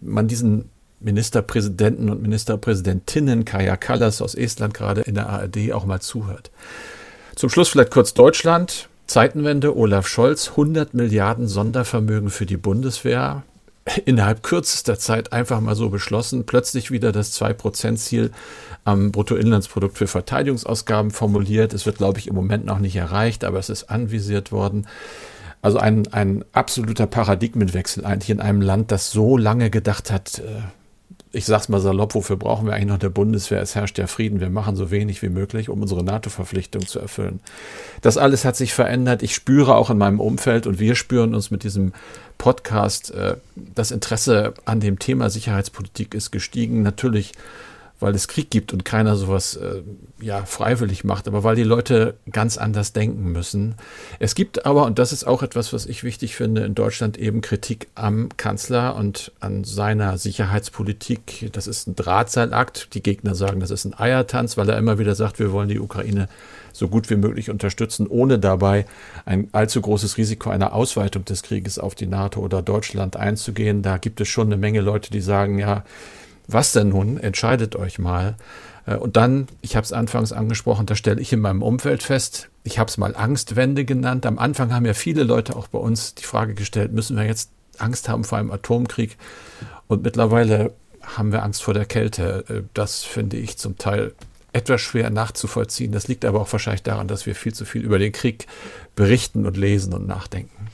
man 0.00 0.26
diesen 0.26 0.70
Ministerpräsidenten 0.98 2.10
und 2.10 2.20
Ministerpräsidentinnen, 2.20 3.44
Kaya 3.44 3.76
Kallas 3.76 4.20
aus 4.20 4.34
Estland 4.34 4.74
gerade 4.74 5.02
in 5.02 5.14
der 5.14 5.28
ARD 5.28 5.70
auch 5.72 5.84
mal 5.84 6.00
zuhört. 6.00 6.50
Zum 7.36 7.48
Schluss 7.48 7.68
vielleicht 7.68 7.92
kurz 7.92 8.12
Deutschland. 8.12 8.88
Zeitenwende, 9.06 9.76
Olaf 9.76 10.08
Scholz, 10.08 10.50
100 10.50 10.94
Milliarden 10.94 11.46
Sondervermögen 11.46 12.30
für 12.30 12.46
die 12.46 12.56
Bundeswehr. 12.56 13.44
Innerhalb 14.04 14.42
kürzester 14.42 14.98
Zeit 14.98 15.32
einfach 15.32 15.60
mal 15.60 15.76
so 15.76 15.90
beschlossen, 15.90 16.44
plötzlich 16.44 16.90
wieder 16.90 17.12
das 17.12 17.40
2-Prozent-Ziel 17.40 18.32
am 18.84 19.12
Bruttoinlandsprodukt 19.12 19.98
für 19.98 20.06
Verteidigungsausgaben 20.06 21.10
formuliert. 21.10 21.72
Es 21.72 21.86
wird, 21.86 21.98
glaube 21.98 22.18
ich, 22.18 22.26
im 22.26 22.34
Moment 22.34 22.64
noch 22.64 22.78
nicht 22.78 22.96
erreicht, 22.96 23.44
aber 23.44 23.58
es 23.58 23.68
ist 23.68 23.84
anvisiert 23.84 24.52
worden. 24.52 24.86
Also 25.60 25.78
ein, 25.78 26.12
ein 26.12 26.44
absoluter 26.52 27.06
Paradigmenwechsel 27.06 28.04
eigentlich 28.04 28.30
in 28.30 28.40
einem 28.40 28.60
Land, 28.60 28.90
das 28.90 29.12
so 29.12 29.36
lange 29.36 29.70
gedacht 29.70 30.10
hat, 30.10 30.40
äh, 30.40 30.62
ich 31.34 31.46
sag's 31.46 31.68
mal 31.68 31.80
salopp, 31.80 32.14
wofür 32.14 32.36
brauchen 32.36 32.66
wir 32.66 32.74
eigentlich 32.74 32.88
noch 32.88 32.98
der 32.98 33.08
Bundeswehr? 33.08 33.62
Es 33.62 33.74
herrscht 33.74 33.96
ja 33.98 34.06
Frieden. 34.06 34.40
Wir 34.40 34.50
machen 34.50 34.76
so 34.76 34.90
wenig 34.90 35.22
wie 35.22 35.30
möglich, 35.30 35.70
um 35.70 35.80
unsere 35.80 36.04
NATO-Verpflichtung 36.04 36.86
zu 36.86 36.98
erfüllen. 36.98 37.40
Das 38.02 38.18
alles 38.18 38.44
hat 38.44 38.56
sich 38.56 38.74
verändert. 38.74 39.22
Ich 39.22 39.34
spüre 39.34 39.76
auch 39.76 39.88
in 39.88 39.98
meinem 39.98 40.20
Umfeld 40.20 40.66
und 40.66 40.78
wir 40.78 40.94
spüren 40.94 41.34
uns 41.34 41.50
mit 41.50 41.62
diesem 41.62 41.92
Podcast, 42.38 43.12
äh, 43.12 43.36
das 43.54 43.92
Interesse 43.92 44.54
an 44.64 44.80
dem 44.80 44.98
Thema 44.98 45.30
Sicherheitspolitik 45.30 46.14
ist 46.14 46.32
gestiegen. 46.32 46.82
Natürlich 46.82 47.32
weil 48.02 48.14
es 48.14 48.28
Krieg 48.28 48.50
gibt 48.50 48.72
und 48.72 48.84
keiner 48.84 49.16
sowas 49.16 49.56
äh, 49.56 49.82
ja 50.20 50.44
freiwillig 50.44 51.04
macht, 51.04 51.28
aber 51.28 51.44
weil 51.44 51.56
die 51.56 51.62
Leute 51.62 52.14
ganz 52.30 52.58
anders 52.58 52.92
denken 52.92 53.32
müssen. 53.32 53.76
Es 54.18 54.34
gibt 54.34 54.66
aber, 54.66 54.84
und 54.84 54.98
das 54.98 55.12
ist 55.12 55.24
auch 55.24 55.42
etwas, 55.42 55.72
was 55.72 55.86
ich 55.86 56.04
wichtig 56.04 56.36
finde, 56.36 56.64
in 56.64 56.74
Deutschland 56.74 57.16
eben 57.16 57.40
Kritik 57.40 57.88
am 57.94 58.28
Kanzler 58.36 58.96
und 58.96 59.32
an 59.40 59.64
seiner 59.64 60.18
Sicherheitspolitik. 60.18 61.50
Das 61.52 61.66
ist 61.66 61.86
ein 61.86 61.96
Drahtseilakt. 61.96 62.94
Die 62.94 63.02
Gegner 63.02 63.34
sagen, 63.34 63.60
das 63.60 63.70
ist 63.70 63.84
ein 63.84 63.98
Eiertanz, 63.98 64.56
weil 64.56 64.68
er 64.68 64.78
immer 64.78 64.98
wieder 64.98 65.14
sagt, 65.14 65.38
wir 65.38 65.52
wollen 65.52 65.68
die 65.68 65.80
Ukraine 65.80 66.28
so 66.72 66.88
gut 66.88 67.10
wie 67.10 67.16
möglich 67.16 67.50
unterstützen, 67.50 68.06
ohne 68.06 68.38
dabei 68.38 68.86
ein 69.24 69.48
allzu 69.52 69.80
großes 69.80 70.16
Risiko 70.16 70.50
einer 70.50 70.72
Ausweitung 70.72 71.24
des 71.24 71.42
Krieges 71.42 71.78
auf 71.78 71.94
die 71.94 72.06
NATO 72.06 72.40
oder 72.40 72.62
Deutschland 72.62 73.16
einzugehen. 73.16 73.82
Da 73.82 73.98
gibt 73.98 74.20
es 74.20 74.28
schon 74.28 74.46
eine 74.46 74.56
Menge 74.56 74.80
Leute, 74.80 75.10
die 75.10 75.20
sagen, 75.20 75.58
ja, 75.58 75.84
was 76.46 76.72
denn 76.72 76.88
nun? 76.90 77.18
Entscheidet 77.18 77.76
euch 77.76 77.98
mal. 77.98 78.36
Äh, 78.86 78.96
und 78.96 79.16
dann, 79.16 79.48
ich 79.60 79.76
habe 79.76 79.84
es 79.84 79.92
anfangs 79.92 80.32
angesprochen, 80.32 80.86
da 80.86 80.94
stelle 80.94 81.20
ich 81.20 81.32
in 81.32 81.40
meinem 81.40 81.62
Umfeld 81.62 82.02
fest, 82.02 82.48
ich 82.64 82.78
habe 82.78 82.88
es 82.88 82.98
mal 82.98 83.16
Angstwende 83.16 83.84
genannt. 83.84 84.26
Am 84.26 84.38
Anfang 84.38 84.72
haben 84.72 84.86
ja 84.86 84.94
viele 84.94 85.24
Leute 85.24 85.56
auch 85.56 85.68
bei 85.68 85.78
uns 85.78 86.14
die 86.14 86.24
Frage 86.24 86.54
gestellt, 86.54 86.92
müssen 86.92 87.16
wir 87.16 87.24
jetzt 87.24 87.50
Angst 87.78 88.08
haben 88.08 88.24
vor 88.24 88.38
einem 88.38 88.50
Atomkrieg? 88.50 89.16
Und 89.88 90.02
mittlerweile 90.02 90.72
haben 91.02 91.32
wir 91.32 91.42
Angst 91.42 91.62
vor 91.62 91.74
der 91.74 91.86
Kälte. 91.86 92.44
Äh, 92.48 92.62
das 92.74 93.02
finde 93.02 93.36
ich 93.36 93.58
zum 93.58 93.78
Teil 93.78 94.12
etwas 94.52 94.80
schwer 94.82 95.10
nachzuvollziehen. 95.10 95.92
Das 95.92 96.08
liegt 96.08 96.24
aber 96.24 96.40
auch 96.40 96.52
wahrscheinlich 96.52 96.82
daran, 96.82 97.08
dass 97.08 97.26
wir 97.26 97.34
viel 97.34 97.54
zu 97.54 97.64
viel 97.64 97.82
über 97.82 97.98
den 97.98 98.12
Krieg 98.12 98.46
berichten 98.94 99.46
und 99.46 99.56
lesen 99.56 99.94
und 99.94 100.06
nachdenken. 100.06 100.68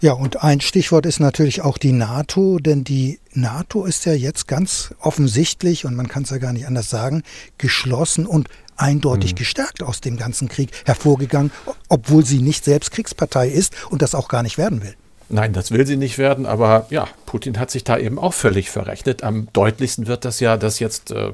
Ja, 0.00 0.12
und 0.12 0.44
ein 0.44 0.60
Stichwort 0.60 1.06
ist 1.06 1.18
natürlich 1.18 1.62
auch 1.62 1.76
die 1.76 1.90
NATO, 1.90 2.58
denn 2.60 2.84
die 2.84 3.18
NATO 3.32 3.84
ist 3.84 4.06
ja 4.06 4.12
jetzt 4.12 4.46
ganz 4.46 4.94
offensichtlich, 5.00 5.84
und 5.84 5.96
man 5.96 6.06
kann 6.06 6.22
es 6.22 6.30
ja 6.30 6.38
gar 6.38 6.52
nicht 6.52 6.68
anders 6.68 6.88
sagen, 6.88 7.24
geschlossen 7.58 8.24
und 8.24 8.48
eindeutig 8.76 9.32
mhm. 9.32 9.36
gestärkt 9.38 9.82
aus 9.82 10.00
dem 10.00 10.16
ganzen 10.16 10.48
Krieg 10.48 10.70
hervorgegangen, 10.84 11.50
obwohl 11.88 12.24
sie 12.24 12.38
nicht 12.38 12.64
selbst 12.64 12.92
Kriegspartei 12.92 13.48
ist 13.48 13.74
und 13.90 14.00
das 14.00 14.14
auch 14.14 14.28
gar 14.28 14.44
nicht 14.44 14.56
werden 14.56 14.82
will. 14.82 14.94
Nein, 15.30 15.52
das 15.52 15.72
will 15.72 15.86
sie 15.86 15.96
nicht 15.96 16.16
werden, 16.16 16.46
aber 16.46 16.86
ja, 16.90 17.06
Putin 17.26 17.58
hat 17.58 17.70
sich 17.70 17.82
da 17.82 17.98
eben 17.98 18.18
auch 18.18 18.32
völlig 18.32 18.70
verrechnet. 18.70 19.22
Am 19.24 19.48
deutlichsten 19.52 20.06
wird 20.06 20.24
das 20.24 20.40
ja, 20.40 20.56
dass 20.56 20.78
jetzt 20.78 21.10
äh, 21.10 21.32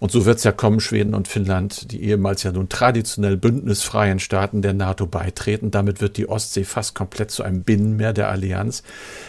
und 0.00 0.10
so 0.10 0.24
wird 0.24 0.38
es 0.38 0.44
ja 0.44 0.52
kommen, 0.52 0.80
Schweden 0.80 1.14
und 1.14 1.28
Finnland, 1.28 1.92
die 1.92 2.02
ehemals 2.02 2.42
ja 2.42 2.52
nun 2.52 2.70
traditionell 2.70 3.36
bündnisfreien 3.36 4.18
Staaten 4.18 4.62
der 4.62 4.72
NATO 4.72 5.06
beitreten. 5.06 5.70
Damit 5.70 6.00
wird 6.00 6.16
die 6.16 6.26
Ostsee 6.26 6.64
fast 6.64 6.94
komplett 6.94 7.30
zu 7.30 7.42
einem 7.42 7.62
Binnenmeer 7.62 8.14
der 8.14 8.30
Allianz. 8.30 8.82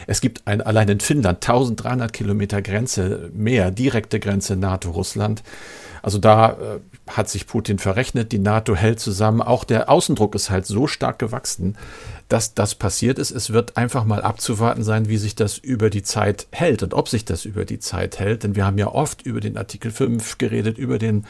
Es 0.08 0.22
gibt 0.22 0.48
ein, 0.48 0.62
allein 0.62 0.88
in 0.88 1.02
Finnland 1.02 1.46
1300 1.46 2.14
Kilometer 2.14 2.62
Grenze 2.62 3.30
mehr, 3.34 3.70
direkte 3.70 4.22
Grenze 4.22 4.56
NATO-Russland. 4.56 5.44
Also 6.02 6.18
da 6.18 6.52
äh, 6.52 6.80
hat 7.08 7.30
sich 7.30 7.48
Putin 7.48 7.78
verrechnet, 7.78 8.32
die 8.32 8.40
NATO 8.40 8.76
hält 8.76 9.00
zusammen. 9.00 9.42
Auch 9.42 9.64
der 9.64 9.90
Außendruck 9.90 10.36
ist 10.36 10.50
halt 10.50 10.66
so 10.66 10.88
stark 10.88 11.20
gewachsen, 11.20 11.78
dass 12.30 12.54
das 12.54 12.76
passiert 12.76 13.20
ist. 13.20 13.32
Es 13.32 13.52
wird 13.52 13.78
einfach 13.78 14.06
mal 14.06 14.22
abzuwarten 14.22 14.84
sein, 14.84 15.10
wie 15.10 15.18
sich 15.18 15.36
das 15.36 15.58
über 15.58 15.90
die 15.90 16.04
Zeit 16.04 16.48
hält 16.52 16.84
und 16.84 16.94
ob 16.94 17.10
sich 17.10 17.26
das 17.26 17.46
über 17.46 17.66
die 17.66 17.80
Zeit 17.80 18.20
hält. 18.20 18.44
Denn 18.44 18.56
wir 18.56 18.66
haben 18.66 18.78
ja 18.78 18.88
oft 18.88 19.24
über 19.24 19.42
den 19.42 19.58
Artikel 19.58 19.92
5 19.92 20.38
geredet, 20.38 20.78
über 20.78 20.98
den 20.98 21.26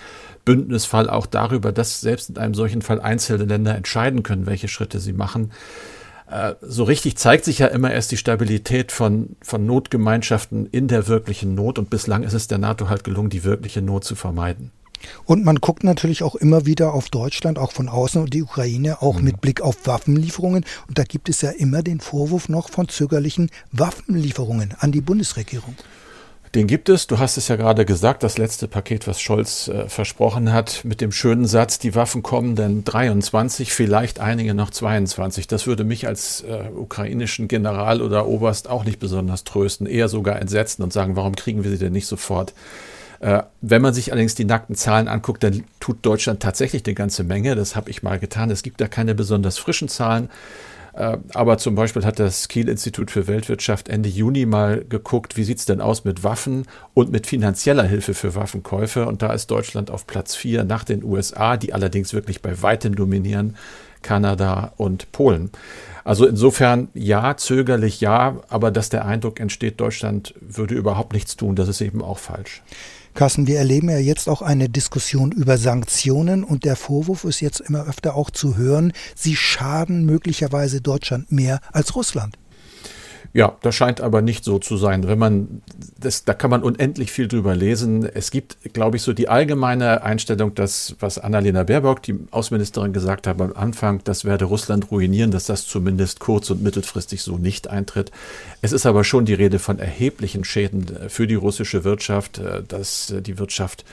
Bündnisfall, 0.45 1.09
auch 1.09 1.25
darüber, 1.25 1.71
dass 1.71 2.01
selbst 2.01 2.29
in 2.29 2.37
einem 2.37 2.53
solchen 2.53 2.81
Fall 2.81 3.01
einzelne 3.01 3.45
Länder 3.45 3.75
entscheiden 3.75 4.23
können, 4.23 4.45
welche 4.45 4.67
Schritte 4.67 4.99
sie 4.99 5.13
machen. 5.13 5.51
Äh, 6.31 6.55
so 6.61 6.85
richtig 6.85 7.17
zeigt 7.17 7.45
sich 7.45 7.59
ja 7.59 7.67
immer 7.67 7.91
erst 7.91 8.11
die 8.11 8.17
Stabilität 8.17 8.91
von, 8.91 9.35
von 9.41 9.65
Notgemeinschaften 9.65 10.65
in 10.65 10.87
der 10.87 11.07
wirklichen 11.07 11.55
Not. 11.55 11.77
Und 11.77 11.89
bislang 11.89 12.23
ist 12.23 12.33
es 12.33 12.47
der 12.47 12.57
NATO 12.57 12.89
halt 12.89 13.03
gelungen, 13.03 13.29
die 13.29 13.43
wirkliche 13.43 13.81
Not 13.81 14.05
zu 14.05 14.15
vermeiden. 14.15 14.71
Und 15.25 15.43
man 15.43 15.57
guckt 15.57 15.83
natürlich 15.83 16.23
auch 16.23 16.35
immer 16.35 16.65
wieder 16.65 16.93
auf 16.93 17.09
Deutschland, 17.09 17.57
auch 17.57 17.71
von 17.71 17.89
außen 17.89 18.21
und 18.21 18.33
die 18.33 18.43
Ukraine, 18.43 19.01
auch 19.01 19.17
mhm. 19.17 19.25
mit 19.25 19.41
Blick 19.41 19.61
auf 19.61 19.85
Waffenlieferungen. 19.85 20.63
Und 20.87 20.97
da 20.97 21.03
gibt 21.03 21.27
es 21.27 21.41
ja 21.41 21.49
immer 21.49 21.83
den 21.83 21.99
Vorwurf 21.99 22.49
noch 22.49 22.69
von 22.69 22.87
zögerlichen 22.87 23.49
Waffenlieferungen 23.71 24.75
an 24.79 24.91
die 24.91 25.01
Bundesregierung. 25.01 25.75
Den 26.53 26.67
gibt 26.67 26.89
es. 26.89 27.07
Du 27.07 27.17
hast 27.17 27.37
es 27.37 27.47
ja 27.47 27.55
gerade 27.55 27.85
gesagt, 27.85 28.23
das 28.23 28.37
letzte 28.37 28.67
Paket, 28.67 29.07
was 29.07 29.21
Scholz 29.21 29.69
äh, 29.69 29.87
versprochen 29.87 30.51
hat, 30.51 30.83
mit 30.83 30.99
dem 30.99 31.13
schönen 31.13 31.45
Satz, 31.45 31.79
die 31.79 31.95
Waffen 31.95 32.23
kommen 32.23 32.57
denn 32.57 32.83
23, 32.83 33.71
vielleicht 33.71 34.19
einige 34.19 34.53
noch 34.53 34.69
22. 34.69 35.47
Das 35.47 35.65
würde 35.65 35.85
mich 35.85 36.07
als 36.07 36.41
äh, 36.41 36.69
ukrainischen 36.75 37.47
General 37.47 38.01
oder 38.01 38.27
Oberst 38.27 38.69
auch 38.69 38.83
nicht 38.83 38.99
besonders 38.99 39.45
trösten, 39.45 39.87
eher 39.87 40.09
sogar 40.09 40.41
entsetzen 40.41 40.83
und 40.83 40.91
sagen, 40.91 41.15
warum 41.15 41.37
kriegen 41.37 41.63
wir 41.63 41.71
sie 41.71 41.77
denn 41.77 41.93
nicht 41.93 42.07
sofort? 42.07 42.53
Äh, 43.21 43.43
wenn 43.61 43.81
man 43.81 43.93
sich 43.93 44.11
allerdings 44.11 44.35
die 44.35 44.45
nackten 44.45 44.75
Zahlen 44.75 45.07
anguckt, 45.07 45.43
dann 45.43 45.63
tut 45.79 46.05
Deutschland 46.05 46.41
tatsächlich 46.41 46.85
eine 46.85 46.95
ganze 46.95 47.23
Menge. 47.23 47.55
Das 47.55 47.77
habe 47.77 47.89
ich 47.89 48.03
mal 48.03 48.19
getan. 48.19 48.51
Es 48.51 48.61
gibt 48.61 48.81
da 48.81 48.89
keine 48.89 49.15
besonders 49.15 49.57
frischen 49.57 49.87
Zahlen. 49.87 50.29
Äh, 50.93 51.17
aber 51.33 51.57
zum 51.57 51.75
Beispiel 51.75 52.05
hat 52.05 52.19
das 52.19 52.47
Kiel-Institut 52.47 53.11
für 53.11 53.27
Weltwirtschaft 53.27 53.89
Ende 53.89 54.09
Juni 54.09 54.45
mal 54.45 54.83
geguckt, 54.87 55.37
wie 55.37 55.43
sieht 55.43 55.59
es 55.59 55.65
denn 55.65 55.81
aus 55.81 56.03
mit 56.03 56.23
Waffen 56.23 56.65
und 56.93 57.11
mit 57.11 57.27
finanzieller 57.27 57.83
Hilfe 57.83 58.13
für 58.13 58.35
Waffenkäufe. 58.35 59.05
Und 59.05 59.21
da 59.21 59.33
ist 59.33 59.51
Deutschland 59.51 59.89
auf 59.89 60.07
Platz 60.07 60.35
4 60.35 60.63
nach 60.63 60.83
den 60.83 61.03
USA, 61.03 61.57
die 61.57 61.73
allerdings 61.73 62.13
wirklich 62.13 62.41
bei 62.41 62.61
weitem 62.61 62.95
dominieren, 62.95 63.55
Kanada 64.01 64.73
und 64.77 65.11
Polen. 65.11 65.51
Also 66.03 66.25
insofern 66.25 66.89
ja, 66.93 67.37
zögerlich 67.37 68.01
ja, 68.01 68.41
aber 68.49 68.71
dass 68.71 68.89
der 68.89 69.05
Eindruck 69.05 69.39
entsteht, 69.39 69.79
Deutschland 69.79 70.33
würde 70.41 70.73
überhaupt 70.73 71.13
nichts 71.13 71.35
tun, 71.35 71.55
das 71.55 71.67
ist 71.67 71.81
eben 71.81 72.01
auch 72.01 72.17
falsch. 72.17 72.63
Carsten, 73.13 73.45
wir 73.45 73.57
erleben 73.57 73.89
ja 73.89 73.97
jetzt 73.97 74.29
auch 74.29 74.41
eine 74.41 74.69
Diskussion 74.69 75.31
über 75.31 75.57
Sanktionen 75.57 76.43
und 76.43 76.63
der 76.63 76.75
Vorwurf 76.75 77.25
ist 77.25 77.41
jetzt 77.41 77.59
immer 77.59 77.85
öfter 77.87 78.15
auch 78.15 78.29
zu 78.29 78.55
hören, 78.55 78.93
sie 79.15 79.35
schaden 79.35 80.05
möglicherweise 80.05 80.81
Deutschland 80.81 81.31
mehr 81.31 81.59
als 81.71 81.95
Russland. 81.95 82.37
Ja, 83.33 83.55
das 83.61 83.75
scheint 83.75 84.01
aber 84.01 84.21
nicht 84.21 84.43
so 84.43 84.59
zu 84.59 84.75
sein. 84.75 85.07
Wenn 85.07 85.19
man 85.19 85.61
das, 85.97 86.25
da 86.25 86.33
kann 86.33 86.49
man 86.49 86.63
unendlich 86.63 87.11
viel 87.11 87.29
drüber 87.29 87.55
lesen. 87.55 88.03
Es 88.05 88.29
gibt, 88.29 88.57
glaube 88.73 88.97
ich, 88.97 89.03
so 89.03 89.13
die 89.13 89.29
allgemeine 89.29 90.03
Einstellung, 90.03 90.53
dass 90.53 90.97
was 90.99 91.17
Annalena 91.17 91.63
Baerbock, 91.63 92.03
die 92.03 92.19
Außenministerin, 92.31 92.91
gesagt 92.91 93.27
hat 93.27 93.39
am 93.39 93.53
Anfang, 93.55 94.01
das 94.03 94.25
werde 94.25 94.45
Russland 94.45 94.91
ruinieren, 94.91 95.31
dass 95.31 95.45
das 95.45 95.65
zumindest 95.65 96.19
kurz- 96.19 96.49
und 96.49 96.61
mittelfristig 96.61 97.21
so 97.21 97.37
nicht 97.37 97.69
eintritt. 97.69 98.11
Es 98.61 98.73
ist 98.73 98.85
aber 98.85 99.05
schon 99.05 99.23
die 99.23 99.33
Rede 99.33 99.59
von 99.59 99.79
erheblichen 99.79 100.43
Schäden 100.43 100.87
für 101.07 101.25
die 101.25 101.35
russische 101.35 101.85
Wirtschaft, 101.85 102.39
äh, 102.39 102.63
dass 102.67 103.13
die 103.21 103.39
Wirtschaft 103.39 103.85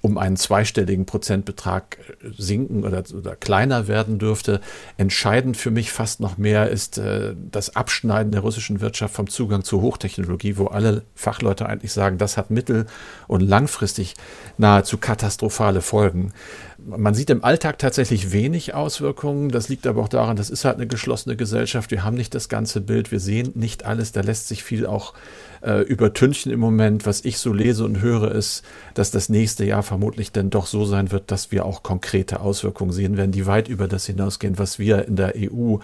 um 0.00 0.16
einen 0.16 0.36
zweistelligen 0.36 1.06
Prozentbetrag 1.06 1.98
äh, 2.22 2.30
sinken 2.36 2.84
oder, 2.84 3.02
oder, 3.14 3.36
kleiner 3.36 3.88
werden 3.88 4.18
dürfte. 4.18 4.60
Entscheidend 4.96 5.56
für 5.56 5.70
mich 5.70 5.92
fast 5.92 6.20
noch 6.20 6.38
mehr 6.38 6.68
ist 6.68 6.98
äh, 6.98 7.34
das 7.50 7.76
Abschneiden 7.76 8.32
der 8.32 8.42
russischen 8.42 8.80
Wirtschaft 8.80 9.14
vom 9.14 9.28
Zugang 9.28 9.64
zur 9.64 9.82
Hochtechnologie, 9.82 10.56
wo 10.56 10.66
alle 10.66 11.02
Fachleute 11.14 11.66
eigentlich 11.66 11.92
sagen, 11.92 12.18
das 12.18 12.36
hat 12.36 12.50
mittel- 12.50 12.86
und 13.26 13.40
langfristig 13.40 14.14
nahezu 14.56 14.98
katastrophale 14.98 15.80
Folgen. 15.80 16.32
Man 16.80 17.12
sieht 17.12 17.28
im 17.30 17.42
Alltag 17.42 17.78
tatsächlich 17.78 18.30
wenig 18.30 18.72
Auswirkungen. 18.72 19.50
Das 19.50 19.68
liegt 19.68 19.86
aber 19.86 20.00
auch 20.00 20.08
daran, 20.08 20.36
das 20.36 20.48
ist 20.48 20.64
halt 20.64 20.76
eine 20.76 20.86
geschlossene 20.86 21.34
Gesellschaft. 21.34 21.90
Wir 21.90 22.04
haben 22.04 22.16
nicht 22.16 22.34
das 22.36 22.48
ganze 22.48 22.80
Bild. 22.80 23.10
Wir 23.10 23.18
sehen 23.18 23.50
nicht 23.56 23.84
alles. 23.84 24.12
Da 24.12 24.20
lässt 24.20 24.46
sich 24.46 24.62
viel 24.62 24.86
auch 24.86 25.14
äh, 25.60 25.82
übertünchen 25.82 26.52
im 26.52 26.60
Moment. 26.60 27.04
Was 27.04 27.24
ich 27.24 27.38
so 27.38 27.52
lese 27.52 27.84
und 27.84 28.00
höre, 28.00 28.30
ist, 28.30 28.62
dass 28.94 29.10
das 29.10 29.28
nächste 29.28 29.64
Jahr 29.64 29.82
vermutlich 29.82 30.30
dann 30.30 30.50
doch 30.50 30.66
so 30.66 30.84
sein 30.84 31.10
wird, 31.10 31.32
dass 31.32 31.50
wir 31.50 31.64
auch 31.64 31.82
konkrete 31.82 32.40
Auswirkungen 32.40 32.92
sehen 32.92 33.16
werden, 33.16 33.32
die 33.32 33.46
weit 33.46 33.66
über 33.66 33.88
das 33.88 34.06
hinausgehen, 34.06 34.58
was 34.58 34.78
wir 34.78 35.06
in 35.06 35.16
der 35.16 35.34
EU 35.36 35.78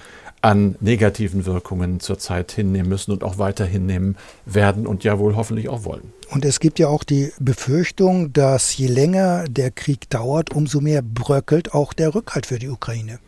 an 0.44 0.76
negativen 0.80 1.46
Wirkungen 1.46 2.00
zurzeit 2.00 2.52
hinnehmen 2.52 2.90
müssen 2.90 3.12
und 3.12 3.24
auch 3.24 3.38
weiter 3.38 3.64
hinnehmen 3.64 4.16
werden 4.44 4.87
und 4.87 5.02
ja 5.02 5.18
wohl 5.18 5.37
hoffentlich 5.37 5.70
auch 5.70 5.85
wollen. 5.85 6.12
Und 6.28 6.44
es 6.44 6.61
gibt 6.61 6.78
ja 6.78 6.88
auch 6.88 7.02
die 7.02 7.33
Befürchtung, 7.38 8.35
dass 8.35 8.76
je 8.76 8.88
länger 8.88 9.44
der 9.48 9.70
Krieg 9.70 10.11
dauert, 10.11 10.52
umso 10.52 10.83
mehr 10.83 11.00
bröckelt 11.00 11.72
auch 11.72 11.94
der 11.94 12.14
Rückhalt 12.14 12.44
für 12.44 12.59
die 12.59 12.68
Ukraine. 12.68 13.20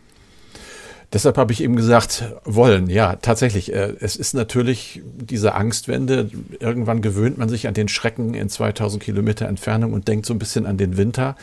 Deshalb 1.11 1.37
habe 1.37 1.53
ich 1.53 1.63
eben 1.63 1.75
gesagt, 1.75 2.25
wollen, 2.43 2.87
ja, 2.87 3.15
tatsächlich. 3.15 3.73
Äh, 3.73 3.93
es 3.99 4.15
ist 4.15 4.33
natürlich 4.33 5.01
diese 5.15 5.55
Angstwende. 5.55 6.29
Irgendwann 6.59 7.01
gewöhnt 7.01 7.39
man 7.39 7.49
sich 7.49 7.67
an 7.67 7.73
den 7.73 7.87
Schrecken 7.87 8.35
in 8.35 8.49
2000 8.49 9.01
Kilometer 9.01 9.47
Entfernung 9.47 9.93
und 9.93 10.07
denkt 10.07 10.27
so 10.27 10.33
ein 10.35 10.39
bisschen 10.39 10.67
an 10.67 10.77
den 10.77 10.97
Winter 10.97 11.35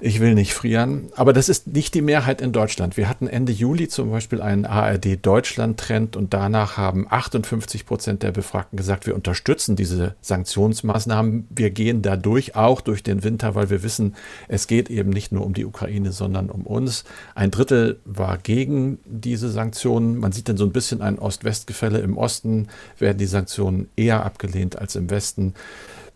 ich 0.00 0.20
will 0.20 0.34
nicht 0.34 0.54
frieren. 0.54 1.08
Aber 1.14 1.32
das 1.32 1.48
ist 1.48 1.68
nicht 1.68 1.94
die 1.94 2.02
Mehrheit 2.02 2.40
in 2.40 2.52
Deutschland. 2.52 2.96
Wir 2.96 3.08
hatten 3.08 3.26
Ende 3.26 3.52
Juli 3.52 3.88
zum 3.88 4.10
Beispiel 4.10 4.40
einen 4.40 4.64
ARD-Deutschland-Trend 4.64 6.16
und 6.16 6.34
danach 6.34 6.76
haben 6.76 7.06
58 7.08 7.86
Prozent 7.86 8.22
der 8.22 8.32
Befragten 8.32 8.76
gesagt, 8.76 9.06
wir 9.06 9.14
unterstützen 9.14 9.76
diese 9.76 10.14
Sanktionsmaßnahmen. 10.20 11.48
Wir 11.50 11.70
gehen 11.70 12.02
dadurch 12.02 12.56
auch 12.56 12.80
durch 12.80 13.02
den 13.02 13.24
Winter, 13.24 13.54
weil 13.54 13.70
wir 13.70 13.82
wissen, 13.82 14.14
es 14.48 14.66
geht 14.66 14.90
eben 14.90 15.10
nicht 15.10 15.32
nur 15.32 15.44
um 15.44 15.54
die 15.54 15.64
Ukraine, 15.64 16.12
sondern 16.12 16.50
um 16.50 16.62
uns. 16.62 17.04
Ein 17.34 17.50
Drittel 17.50 18.00
war 18.04 18.38
gegen 18.38 18.98
diese 19.04 19.50
Sanktionen. 19.50 20.18
Man 20.18 20.32
sieht 20.32 20.48
dann 20.48 20.56
so 20.56 20.64
ein 20.64 20.72
bisschen 20.72 21.02
ein 21.02 21.18
Ost-West-Gefälle. 21.18 21.98
Im 21.98 22.18
Osten 22.18 22.68
werden 22.98 23.18
die 23.18 23.26
Sanktionen 23.26 23.88
eher 23.96 24.24
abgelehnt 24.24 24.78
als 24.78 24.96
im 24.96 25.10
Westen. 25.10 25.54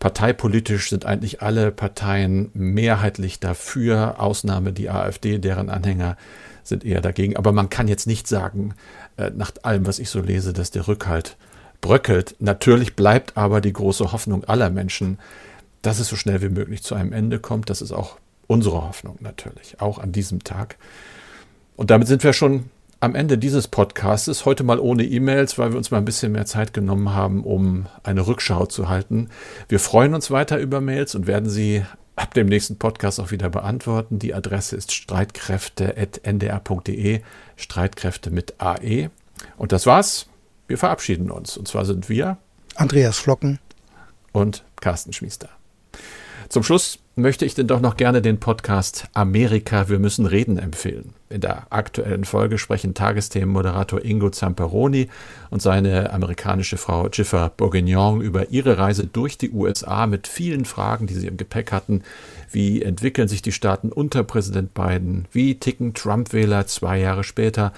Parteipolitisch 0.01 0.89
sind 0.89 1.05
eigentlich 1.05 1.43
alle 1.43 1.71
Parteien 1.71 2.49
mehrheitlich 2.55 3.39
dafür, 3.39 4.15
Ausnahme 4.19 4.73
die 4.73 4.89
AfD, 4.89 5.37
deren 5.37 5.69
Anhänger 5.69 6.17
sind 6.63 6.83
eher 6.83 7.01
dagegen. 7.01 7.37
Aber 7.37 7.51
man 7.51 7.69
kann 7.69 7.87
jetzt 7.87 8.07
nicht 8.07 8.27
sagen, 8.27 8.73
äh, 9.17 9.29
nach 9.29 9.51
allem, 9.61 9.85
was 9.85 9.99
ich 9.99 10.09
so 10.09 10.19
lese, 10.19 10.53
dass 10.53 10.71
der 10.71 10.87
Rückhalt 10.87 11.37
bröckelt. 11.81 12.35
Natürlich 12.39 12.95
bleibt 12.95 13.37
aber 13.37 13.61
die 13.61 13.73
große 13.73 14.11
Hoffnung 14.11 14.43
aller 14.43 14.71
Menschen, 14.71 15.19
dass 15.83 15.99
es 15.99 16.07
so 16.07 16.15
schnell 16.15 16.41
wie 16.41 16.49
möglich 16.49 16.81
zu 16.81 16.95
einem 16.95 17.13
Ende 17.13 17.37
kommt. 17.37 17.69
Das 17.69 17.83
ist 17.83 17.91
auch 17.91 18.17
unsere 18.47 18.81
Hoffnung 18.81 19.17
natürlich, 19.19 19.81
auch 19.81 19.99
an 19.99 20.11
diesem 20.11 20.43
Tag. 20.43 20.77
Und 21.75 21.91
damit 21.91 22.07
sind 22.07 22.23
wir 22.23 22.33
schon 22.33 22.71
am 23.01 23.13
Ende 23.15 23.37
dieses 23.39 23.67
Podcasts, 23.67 24.45
heute 24.45 24.63
mal 24.63 24.79
ohne 24.79 25.03
E-Mails, 25.03 25.57
weil 25.57 25.71
wir 25.71 25.77
uns 25.77 25.89
mal 25.89 25.97
ein 25.97 26.05
bisschen 26.05 26.31
mehr 26.31 26.45
Zeit 26.45 26.71
genommen 26.71 27.13
haben, 27.13 27.43
um 27.43 27.87
eine 28.03 28.27
Rückschau 28.27 28.67
zu 28.67 28.89
halten. 28.89 29.29
Wir 29.67 29.79
freuen 29.79 30.13
uns 30.13 30.29
weiter 30.29 30.59
über 30.59 30.81
Mails 30.81 31.15
und 31.15 31.25
werden 31.25 31.49
sie 31.49 31.83
ab 32.15 32.35
dem 32.35 32.45
nächsten 32.45 32.77
Podcast 32.77 33.19
auch 33.19 33.31
wieder 33.31 33.49
beantworten. 33.49 34.19
Die 34.19 34.35
Adresse 34.35 34.75
ist 34.75 34.91
streitkräfte.ndr.de, 34.91 37.21
Streitkräfte 37.55 38.29
mit 38.29 38.61
AE. 38.61 39.09
Und 39.57 39.71
das 39.71 39.87
war's. 39.87 40.27
Wir 40.67 40.77
verabschieden 40.77 41.31
uns. 41.31 41.57
Und 41.57 41.67
zwar 41.67 41.85
sind 41.85 42.07
wir 42.07 42.37
Andreas 42.75 43.17
Flocken 43.17 43.57
und 44.31 44.63
Carsten 44.79 45.11
Schmiester. 45.11 45.49
Zum 46.49 46.61
Schluss 46.61 46.99
möchte 47.15 47.45
ich 47.45 47.55
denn 47.55 47.67
doch 47.67 47.81
noch 47.81 47.97
gerne 47.97 48.21
den 48.21 48.39
Podcast 48.39 49.07
Amerika, 49.13 49.89
wir 49.89 49.99
müssen 49.99 50.25
reden 50.25 50.57
empfehlen. 50.57 51.13
In 51.29 51.41
der 51.41 51.67
aktuellen 51.69 52.23
Folge 52.23 52.57
sprechen 52.57 52.93
Tagesthemenmoderator 52.93 54.03
Ingo 54.03 54.29
Zamperoni 54.29 55.09
und 55.49 55.61
seine 55.61 56.13
amerikanische 56.13 56.77
Frau 56.77 57.07
Jiffer 57.09 57.51
Bourguignon 57.55 58.21
über 58.21 58.49
ihre 58.49 58.77
Reise 58.77 59.07
durch 59.07 59.37
die 59.37 59.51
USA 59.51 60.07
mit 60.07 60.27
vielen 60.27 60.65
Fragen, 60.65 61.07
die 61.07 61.13
sie 61.13 61.27
im 61.27 61.37
Gepäck 61.37 61.71
hatten. 61.71 62.03
Wie 62.49 62.81
entwickeln 62.81 63.27
sich 63.27 63.41
die 63.41 63.51
Staaten 63.51 63.91
unter 63.91 64.23
Präsident 64.23 64.73
Biden? 64.73 65.25
Wie 65.31 65.55
ticken 65.55 65.93
Trump-Wähler 65.93 66.67
zwei 66.67 66.99
Jahre 66.99 67.23
später? 67.23 67.73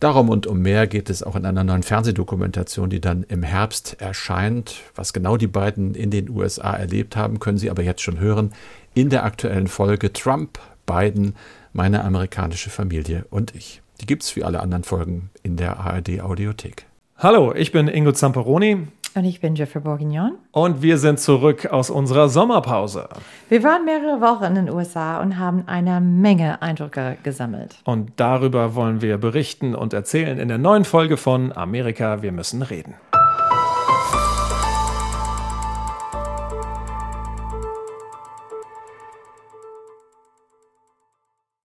Darum 0.00 0.30
und 0.30 0.46
um 0.46 0.60
mehr 0.60 0.86
geht 0.86 1.10
es 1.10 1.22
auch 1.22 1.36
in 1.36 1.44
einer 1.44 1.62
neuen 1.62 1.82
Fernsehdokumentation, 1.82 2.88
die 2.88 3.02
dann 3.02 3.22
im 3.24 3.42
Herbst 3.42 4.00
erscheint. 4.00 4.76
Was 4.94 5.12
genau 5.12 5.36
die 5.36 5.46
beiden 5.46 5.94
in 5.94 6.10
den 6.10 6.30
USA 6.30 6.72
erlebt 6.72 7.16
haben, 7.16 7.38
können 7.38 7.58
Sie 7.58 7.70
aber 7.70 7.82
jetzt 7.82 8.00
schon 8.00 8.18
hören 8.18 8.52
in 8.94 9.10
der 9.10 9.24
aktuellen 9.24 9.66
Folge 9.66 10.10
Trump, 10.10 10.58
Biden, 10.86 11.34
meine 11.74 12.02
amerikanische 12.02 12.70
Familie 12.70 13.26
und 13.28 13.54
ich. 13.54 13.82
Die 14.00 14.06
gibt 14.06 14.22
es 14.22 14.34
wie 14.36 14.42
alle 14.42 14.60
anderen 14.60 14.84
Folgen 14.84 15.28
in 15.42 15.58
der 15.58 15.78
ARD 15.78 16.22
Audiothek. 16.22 16.86
Hallo, 17.18 17.54
ich 17.54 17.70
bin 17.70 17.86
Ingo 17.86 18.12
Zamperoni. 18.12 18.88
Und 19.14 19.24
ich 19.24 19.40
bin 19.40 19.56
Jeffrey 19.56 19.80
Bourguignon. 19.80 20.38
Und 20.52 20.82
wir 20.82 20.96
sind 20.98 21.18
zurück 21.18 21.66
aus 21.66 21.90
unserer 21.90 22.28
Sommerpause. 22.28 23.08
Wir 23.48 23.62
waren 23.64 23.84
mehrere 23.84 24.20
Wochen 24.20 24.44
in 24.44 24.54
den 24.54 24.70
USA 24.70 25.20
und 25.20 25.38
haben 25.38 25.64
eine 25.66 26.00
Menge 26.00 26.62
Eindrücke 26.62 27.16
gesammelt. 27.22 27.76
Und 27.84 28.12
darüber 28.16 28.74
wollen 28.74 29.02
wir 29.02 29.18
berichten 29.18 29.74
und 29.74 29.92
erzählen 29.92 30.38
in 30.38 30.48
der 30.48 30.58
neuen 30.58 30.84
Folge 30.84 31.16
von 31.16 31.52
Amerika, 31.52 32.22
wir 32.22 32.32
müssen 32.32 32.62
reden. 32.62 32.94